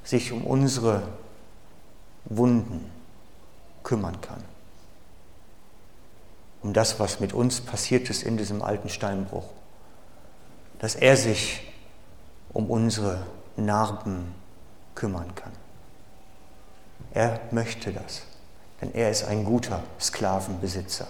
sich 0.09 0.33
um 0.33 0.45
unsere 0.45 1.03
Wunden 2.25 2.91
kümmern 3.83 4.21
kann, 4.21 4.43
um 6.63 6.73
das, 6.73 6.99
was 7.01 7.21
mit 7.21 7.33
uns 7.33 7.61
passiert 7.61 8.11
ist 8.11 8.23
in 8.23 8.37
diesem 8.37 8.63
alten 8.63 8.89
Steinbruch 8.89 9.45
dass 10.79 10.95
er 10.95 11.17
sich 11.17 11.61
um 12.53 12.71
unsere 12.71 13.27
Narben 13.57 14.35
kümmern 14.95 15.35
kann. 15.35 15.53
Er 17.13 17.41
möchte 17.51 17.93
das, 17.93 18.23
denn 18.81 18.95
er 18.95 19.11
ist 19.11 19.25
ein 19.25 19.45
guter 19.45 19.83
Sklavenbesitzer, 20.01 21.07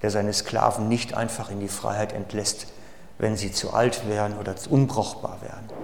der 0.00 0.10
seine 0.10 0.32
Sklaven 0.32 0.88
nicht 0.88 1.14
einfach 1.14 1.50
in 1.50 1.60
die 1.60 1.68
Freiheit 1.68 2.12
entlässt, 2.12 2.66
wenn 3.18 3.36
sie 3.36 3.52
zu 3.52 3.72
alt 3.72 4.08
wären 4.08 4.38
oder 4.38 4.54
unbrauchbar 4.70 5.38
wären. 5.42 5.81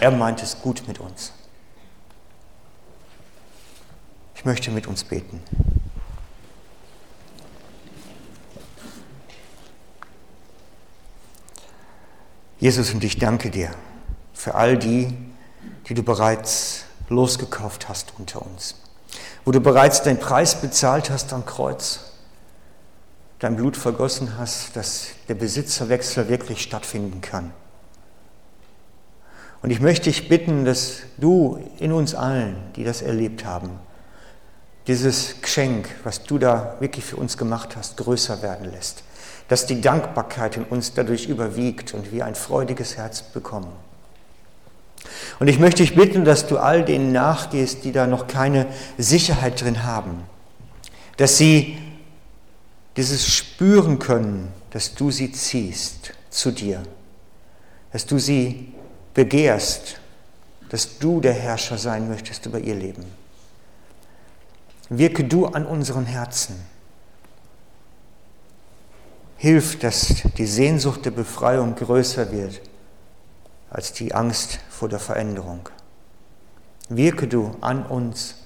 Er 0.00 0.10
meint 0.10 0.42
es 0.42 0.60
gut 0.60 0.86
mit 0.86 0.98
uns. 0.98 1.32
Ich 4.34 4.44
möchte 4.44 4.70
mit 4.70 4.86
uns 4.86 5.04
beten. 5.04 5.42
Jesus, 12.58 12.94
und 12.94 13.04
ich 13.04 13.18
danke 13.18 13.50
dir 13.50 13.70
für 14.32 14.54
all 14.54 14.78
die, 14.78 15.16
die 15.86 15.94
du 15.94 16.02
bereits 16.02 16.84
losgekauft 17.08 17.88
hast 17.88 18.14
unter 18.18 18.42
uns, 18.42 18.76
wo 19.44 19.52
du 19.52 19.60
bereits 19.60 20.02
den 20.02 20.18
Preis 20.18 20.60
bezahlt 20.60 21.10
hast 21.10 21.32
am 21.32 21.44
Kreuz, 21.44 22.12
dein 23.38 23.56
Blut 23.56 23.76
vergossen 23.76 24.38
hast, 24.38 24.76
dass 24.76 25.08
der 25.28 25.34
Besitzerwechsel 25.34 26.28
wirklich 26.28 26.62
stattfinden 26.62 27.20
kann. 27.20 27.52
Und 29.64 29.70
ich 29.70 29.80
möchte 29.80 30.10
dich 30.10 30.28
bitten, 30.28 30.66
dass 30.66 30.98
du 31.16 31.58
in 31.78 31.90
uns 31.90 32.14
allen, 32.14 32.54
die 32.76 32.84
das 32.84 33.00
erlebt 33.00 33.46
haben, 33.46 33.70
dieses 34.86 35.40
Geschenk, 35.40 35.88
was 36.04 36.22
du 36.22 36.36
da 36.36 36.76
wirklich 36.80 37.06
für 37.06 37.16
uns 37.16 37.38
gemacht 37.38 37.74
hast, 37.74 37.96
größer 37.96 38.42
werden 38.42 38.70
lässt. 38.70 39.04
Dass 39.48 39.64
die 39.64 39.80
Dankbarkeit 39.80 40.58
in 40.58 40.64
uns 40.64 40.92
dadurch 40.92 41.30
überwiegt 41.30 41.94
und 41.94 42.12
wir 42.12 42.26
ein 42.26 42.34
freudiges 42.34 42.98
Herz 42.98 43.22
bekommen. 43.22 43.72
Und 45.40 45.48
ich 45.48 45.58
möchte 45.58 45.82
dich 45.82 45.94
bitten, 45.94 46.26
dass 46.26 46.46
du 46.46 46.58
all 46.58 46.84
denen 46.84 47.12
nachgehst, 47.12 47.84
die 47.84 47.92
da 47.92 48.06
noch 48.06 48.26
keine 48.26 48.66
Sicherheit 48.98 49.62
drin 49.62 49.82
haben, 49.82 50.24
dass 51.16 51.38
sie 51.38 51.78
dieses 52.98 53.26
spüren 53.26 53.98
können, 53.98 54.52
dass 54.72 54.94
du 54.94 55.10
sie 55.10 55.32
ziehst 55.32 56.12
zu 56.28 56.50
dir, 56.50 56.82
dass 57.92 58.04
du 58.04 58.18
sie 58.18 58.74
begehrst, 59.14 60.00
dass 60.68 60.98
du 60.98 61.20
der 61.20 61.34
Herrscher 61.34 61.78
sein 61.78 62.08
möchtest 62.08 62.46
über 62.46 62.58
ihr 62.58 62.74
Leben. 62.74 63.04
Wirke 64.88 65.24
du 65.24 65.46
an 65.46 65.64
unseren 65.66 66.04
Herzen 66.04 66.56
Hilf, 69.44 69.78
dass 69.78 70.22
die 70.38 70.46
Sehnsucht 70.46 71.04
der 71.04 71.10
Befreiung 71.10 71.74
größer 71.74 72.32
wird 72.32 72.62
als 73.68 73.92
die 73.92 74.14
Angst 74.14 74.58
vor 74.70 74.88
der 74.88 74.98
Veränderung. 74.98 75.68
Wirke 76.88 77.28
du 77.28 77.54
an 77.60 77.84
uns 77.84 78.36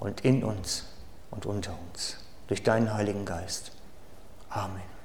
und 0.00 0.22
in 0.22 0.42
uns 0.42 0.84
und 1.30 1.46
unter 1.46 1.78
uns 1.88 2.16
durch 2.48 2.64
deinen 2.64 2.92
Heiligen 2.92 3.24
Geist. 3.24 3.70
Amen. 4.50 4.97